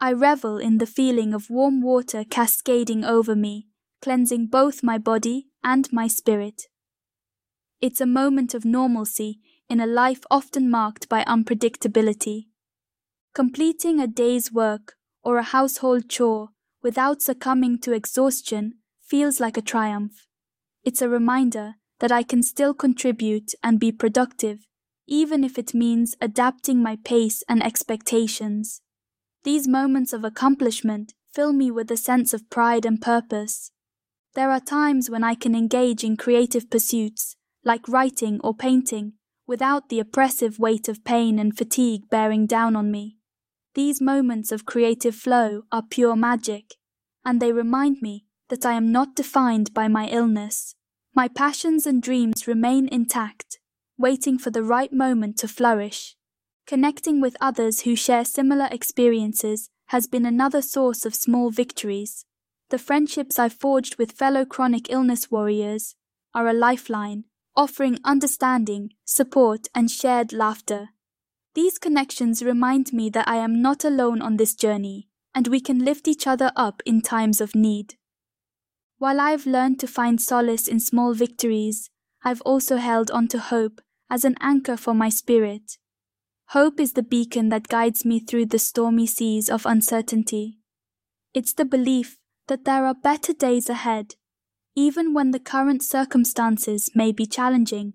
I 0.00 0.12
revel 0.12 0.58
in 0.58 0.78
the 0.78 0.86
feeling 0.86 1.32
of 1.34 1.50
warm 1.50 1.82
water 1.82 2.24
cascading 2.28 3.04
over 3.04 3.36
me, 3.36 3.68
cleansing 4.00 4.46
both 4.46 4.82
my 4.82 4.98
body 4.98 5.48
and 5.62 5.92
my 5.92 6.08
spirit. 6.08 6.62
It's 7.80 8.00
a 8.00 8.06
moment 8.06 8.54
of 8.54 8.64
normalcy 8.64 9.38
in 9.68 9.80
a 9.80 9.86
life 9.86 10.22
often 10.30 10.70
marked 10.70 11.08
by 11.08 11.24
unpredictability. 11.24 12.46
Completing 13.34 14.00
a 14.00 14.06
day's 14.06 14.50
work 14.50 14.96
or 15.22 15.36
a 15.36 15.42
household 15.42 16.08
chore 16.08 16.48
without 16.82 17.22
succumbing 17.22 17.78
to 17.80 17.92
exhaustion 17.92 18.78
feels 19.02 19.40
like 19.40 19.56
a 19.56 19.62
triumph. 19.62 20.26
It's 20.84 21.00
a 21.00 21.08
reminder 21.08 21.74
that 22.00 22.10
I 22.10 22.24
can 22.24 22.42
still 22.42 22.74
contribute 22.74 23.54
and 23.62 23.78
be 23.78 23.92
productive, 23.92 24.66
even 25.06 25.44
if 25.44 25.56
it 25.56 25.74
means 25.74 26.16
adapting 26.20 26.82
my 26.82 26.98
pace 27.04 27.44
and 27.48 27.62
expectations. 27.62 28.80
These 29.44 29.68
moments 29.68 30.12
of 30.12 30.24
accomplishment 30.24 31.14
fill 31.32 31.52
me 31.52 31.70
with 31.70 31.90
a 31.90 31.96
sense 31.96 32.34
of 32.34 32.50
pride 32.50 32.84
and 32.84 33.00
purpose. 33.00 33.70
There 34.34 34.50
are 34.50 34.60
times 34.60 35.08
when 35.08 35.22
I 35.22 35.34
can 35.34 35.54
engage 35.54 36.02
in 36.02 36.16
creative 36.16 36.68
pursuits, 36.68 37.36
like 37.64 37.88
writing 37.88 38.40
or 38.42 38.54
painting, 38.54 39.12
without 39.46 39.88
the 39.88 40.00
oppressive 40.00 40.58
weight 40.58 40.88
of 40.88 41.04
pain 41.04 41.38
and 41.38 41.56
fatigue 41.56 42.08
bearing 42.10 42.46
down 42.46 42.74
on 42.74 42.90
me. 42.90 43.18
These 43.74 44.00
moments 44.00 44.50
of 44.50 44.66
creative 44.66 45.14
flow 45.14 45.62
are 45.70 45.82
pure 45.88 46.16
magic, 46.16 46.74
and 47.24 47.40
they 47.40 47.52
remind 47.52 48.02
me 48.02 48.24
that 48.52 48.66
I 48.66 48.74
am 48.74 48.92
not 48.92 49.16
defined 49.16 49.72
by 49.72 49.88
my 49.88 50.08
illness. 50.08 50.74
My 51.14 51.26
passions 51.26 51.86
and 51.86 52.02
dreams 52.02 52.46
remain 52.46 52.86
intact, 52.86 53.58
waiting 53.96 54.36
for 54.36 54.50
the 54.50 54.62
right 54.62 54.92
moment 54.92 55.38
to 55.38 55.48
flourish. 55.48 56.16
Connecting 56.66 57.18
with 57.18 57.34
others 57.40 57.80
who 57.80 57.96
share 57.96 58.26
similar 58.26 58.68
experiences 58.70 59.70
has 59.86 60.06
been 60.06 60.26
another 60.26 60.60
source 60.60 61.06
of 61.06 61.14
small 61.14 61.50
victories. 61.50 62.26
The 62.68 62.76
friendships 62.76 63.38
I've 63.38 63.54
forged 63.54 63.96
with 63.96 64.12
fellow 64.12 64.44
chronic 64.44 64.90
illness 64.90 65.30
warriors 65.30 65.94
are 66.34 66.46
a 66.46 66.52
lifeline, 66.52 67.24
offering 67.56 68.00
understanding, 68.04 68.90
support, 69.06 69.68
and 69.74 69.90
shared 69.90 70.34
laughter. 70.34 70.90
These 71.54 71.78
connections 71.78 72.42
remind 72.42 72.92
me 72.92 73.08
that 73.08 73.26
I 73.26 73.36
am 73.36 73.62
not 73.62 73.82
alone 73.82 74.20
on 74.20 74.36
this 74.36 74.54
journey, 74.54 75.08
and 75.34 75.48
we 75.48 75.58
can 75.58 75.82
lift 75.82 76.06
each 76.06 76.26
other 76.26 76.52
up 76.54 76.82
in 76.84 77.00
times 77.00 77.40
of 77.40 77.54
need. 77.54 77.94
While 79.02 79.20
I've 79.20 79.46
learned 79.46 79.80
to 79.80 79.88
find 79.88 80.20
solace 80.20 80.68
in 80.68 80.78
small 80.78 81.12
victories, 81.12 81.90
I've 82.22 82.40
also 82.42 82.76
held 82.76 83.10
on 83.10 83.26
to 83.34 83.40
hope 83.40 83.80
as 84.08 84.24
an 84.24 84.36
anchor 84.40 84.76
for 84.76 84.94
my 84.94 85.08
spirit. 85.08 85.76
Hope 86.50 86.78
is 86.78 86.92
the 86.92 87.02
beacon 87.02 87.48
that 87.48 87.66
guides 87.66 88.04
me 88.04 88.20
through 88.20 88.46
the 88.46 88.60
stormy 88.60 89.08
seas 89.08 89.50
of 89.50 89.66
uncertainty. 89.66 90.60
It's 91.34 91.52
the 91.52 91.64
belief 91.64 92.20
that 92.46 92.64
there 92.64 92.86
are 92.86 92.94
better 92.94 93.32
days 93.32 93.68
ahead, 93.68 94.14
even 94.76 95.12
when 95.12 95.32
the 95.32 95.40
current 95.40 95.82
circumstances 95.82 96.88
may 96.94 97.10
be 97.10 97.26
challenging. 97.26 97.94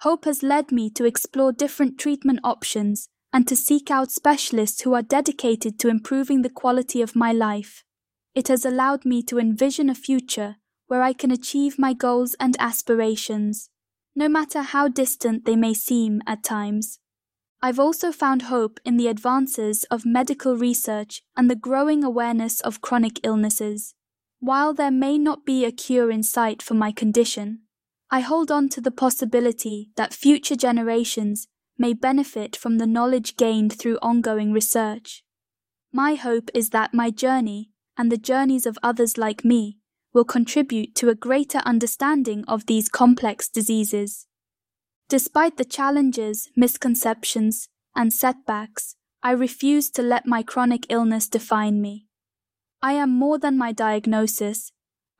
Hope 0.00 0.24
has 0.24 0.42
led 0.42 0.72
me 0.72 0.90
to 0.96 1.04
explore 1.04 1.52
different 1.52 1.96
treatment 1.96 2.40
options 2.42 3.08
and 3.32 3.46
to 3.46 3.54
seek 3.54 3.88
out 3.88 4.10
specialists 4.10 4.80
who 4.80 4.94
are 4.94 5.02
dedicated 5.02 5.78
to 5.78 5.88
improving 5.88 6.42
the 6.42 6.50
quality 6.50 7.02
of 7.02 7.14
my 7.14 7.32
life. 7.32 7.84
It 8.38 8.46
has 8.46 8.64
allowed 8.64 9.04
me 9.04 9.20
to 9.24 9.40
envision 9.40 9.90
a 9.90 9.96
future 9.96 10.58
where 10.86 11.02
I 11.02 11.12
can 11.12 11.32
achieve 11.32 11.76
my 11.76 11.92
goals 11.92 12.36
and 12.38 12.56
aspirations, 12.60 13.68
no 14.14 14.28
matter 14.28 14.62
how 14.62 14.86
distant 14.86 15.44
they 15.44 15.56
may 15.56 15.74
seem 15.74 16.22
at 16.24 16.44
times. 16.44 17.00
I've 17.60 17.80
also 17.80 18.12
found 18.12 18.42
hope 18.42 18.78
in 18.84 18.96
the 18.96 19.08
advances 19.08 19.82
of 19.90 20.06
medical 20.06 20.56
research 20.56 21.20
and 21.36 21.50
the 21.50 21.56
growing 21.56 22.04
awareness 22.04 22.60
of 22.60 22.80
chronic 22.80 23.18
illnesses. 23.24 23.96
While 24.38 24.72
there 24.72 24.92
may 24.92 25.18
not 25.18 25.44
be 25.44 25.64
a 25.64 25.72
cure 25.72 26.08
in 26.08 26.22
sight 26.22 26.62
for 26.62 26.74
my 26.74 26.92
condition, 26.92 27.62
I 28.08 28.20
hold 28.20 28.52
on 28.52 28.68
to 28.68 28.80
the 28.80 28.92
possibility 28.92 29.90
that 29.96 30.14
future 30.14 30.54
generations 30.54 31.48
may 31.76 31.92
benefit 31.92 32.54
from 32.54 32.78
the 32.78 32.86
knowledge 32.86 33.36
gained 33.36 33.72
through 33.72 33.98
ongoing 34.00 34.52
research. 34.52 35.24
My 35.92 36.14
hope 36.14 36.52
is 36.54 36.70
that 36.70 36.94
my 36.94 37.10
journey 37.10 37.72
and 37.98 38.10
the 38.10 38.16
journeys 38.16 38.64
of 38.64 38.78
others 38.82 39.18
like 39.18 39.44
me 39.44 39.76
will 40.14 40.24
contribute 40.24 40.94
to 40.94 41.10
a 41.10 41.14
greater 41.14 41.58
understanding 41.58 42.44
of 42.48 42.66
these 42.66 42.88
complex 42.88 43.48
diseases. 43.48 44.26
Despite 45.08 45.56
the 45.56 45.64
challenges, 45.64 46.48
misconceptions, 46.56 47.68
and 47.94 48.12
setbacks, 48.12 48.94
I 49.22 49.32
refuse 49.32 49.90
to 49.90 50.02
let 50.02 50.26
my 50.26 50.42
chronic 50.42 50.86
illness 50.88 51.28
define 51.28 51.82
me. 51.82 52.06
I 52.80 52.92
am 52.92 53.10
more 53.10 53.38
than 53.38 53.58
my 53.58 53.72
diagnosis. 53.72 54.70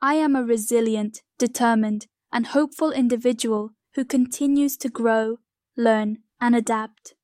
I 0.01 0.13
am 0.15 0.35
a 0.35 0.43
resilient, 0.43 1.21
determined, 1.37 2.07
and 2.31 2.47
hopeful 2.47 2.91
individual 2.91 3.71
who 3.95 4.05
continues 4.05 4.77
to 4.77 4.89
grow, 4.89 5.39
learn, 5.75 6.19
and 6.39 6.55
adapt. 6.55 7.15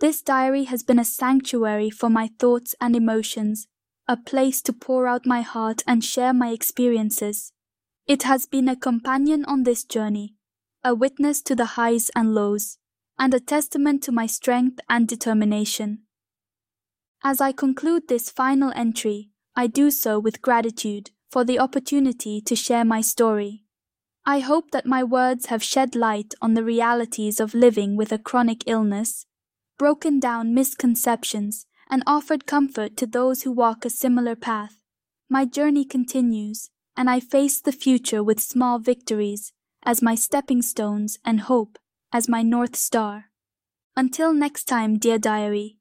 This 0.00 0.22
diary 0.22 0.64
has 0.64 0.82
been 0.82 0.98
a 0.98 1.04
sanctuary 1.04 1.90
for 1.90 2.08
my 2.08 2.30
thoughts 2.38 2.74
and 2.80 2.96
emotions, 2.96 3.66
a 4.08 4.16
place 4.16 4.62
to 4.62 4.72
pour 4.72 5.06
out 5.06 5.26
my 5.26 5.40
heart 5.40 5.82
and 5.86 6.04
share 6.04 6.32
my 6.32 6.50
experiences. 6.50 7.52
It 8.06 8.22
has 8.22 8.46
been 8.46 8.68
a 8.68 8.76
companion 8.76 9.44
on 9.46 9.64
this 9.64 9.82
journey, 9.82 10.34
a 10.84 10.94
witness 10.94 11.42
to 11.42 11.56
the 11.56 11.74
highs 11.76 12.10
and 12.14 12.32
lows, 12.32 12.78
and 13.18 13.34
a 13.34 13.40
testament 13.40 14.04
to 14.04 14.12
my 14.12 14.26
strength 14.26 14.78
and 14.88 15.08
determination. 15.08 16.02
As 17.24 17.40
I 17.40 17.50
conclude 17.50 18.06
this 18.06 18.30
final 18.30 18.72
entry, 18.76 19.30
I 19.56 19.66
do 19.66 19.90
so 19.90 20.20
with 20.20 20.42
gratitude 20.42 21.10
for 21.30 21.44
the 21.44 21.58
opportunity 21.58 22.40
to 22.42 22.54
share 22.54 22.84
my 22.84 23.00
story. 23.00 23.64
I 24.24 24.38
hope 24.40 24.70
that 24.70 24.86
my 24.86 25.02
words 25.02 25.46
have 25.46 25.62
shed 25.62 25.96
light 25.96 26.34
on 26.40 26.54
the 26.54 26.64
realities 26.64 27.40
of 27.40 27.54
living 27.54 27.96
with 27.96 28.12
a 28.12 28.18
chronic 28.18 28.62
illness, 28.66 29.26
broken 29.78 30.20
down 30.20 30.54
misconceptions, 30.54 31.66
and 31.90 32.02
offered 32.06 32.46
comfort 32.46 32.96
to 32.96 33.06
those 33.06 33.42
who 33.42 33.52
walk 33.52 33.84
a 33.84 33.90
similar 33.90 34.34
path. 34.34 34.82
My 35.28 35.44
journey 35.44 35.84
continues, 35.84 36.70
and 36.96 37.10
I 37.10 37.20
face 37.20 37.60
the 37.60 37.72
future 37.72 38.22
with 38.22 38.40
small 38.40 38.78
victories 38.78 39.52
as 39.84 40.02
my 40.02 40.14
stepping 40.14 40.62
stones 40.62 41.18
and 41.24 41.40
hope 41.40 41.78
as 42.12 42.28
my 42.28 42.42
North 42.42 42.76
Star. 42.76 43.26
Until 43.96 44.32
next 44.32 44.64
time, 44.64 44.98
dear 44.98 45.18
diary, 45.18 45.78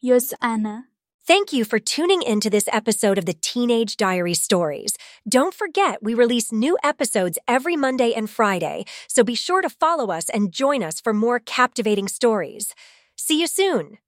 yours 0.00 0.34
Anna. 0.42 0.86
Thank 1.26 1.52
you 1.52 1.64
for 1.64 1.80
tuning 1.80 2.22
into 2.22 2.48
this 2.48 2.68
episode 2.72 3.18
of 3.18 3.26
the 3.26 3.34
Teenage 3.34 3.96
Diary 3.96 4.34
Stories. 4.34 4.96
Don't 5.28 5.52
forget, 5.52 6.00
we 6.00 6.14
release 6.14 6.52
new 6.52 6.78
episodes 6.84 7.36
every 7.48 7.74
Monday 7.74 8.12
and 8.14 8.30
Friday, 8.30 8.84
so 9.08 9.24
be 9.24 9.34
sure 9.34 9.60
to 9.60 9.68
follow 9.68 10.12
us 10.12 10.28
and 10.28 10.52
join 10.52 10.84
us 10.84 11.00
for 11.00 11.12
more 11.12 11.40
captivating 11.40 12.06
stories. 12.06 12.74
See 13.16 13.40
you 13.40 13.48
soon. 13.48 13.98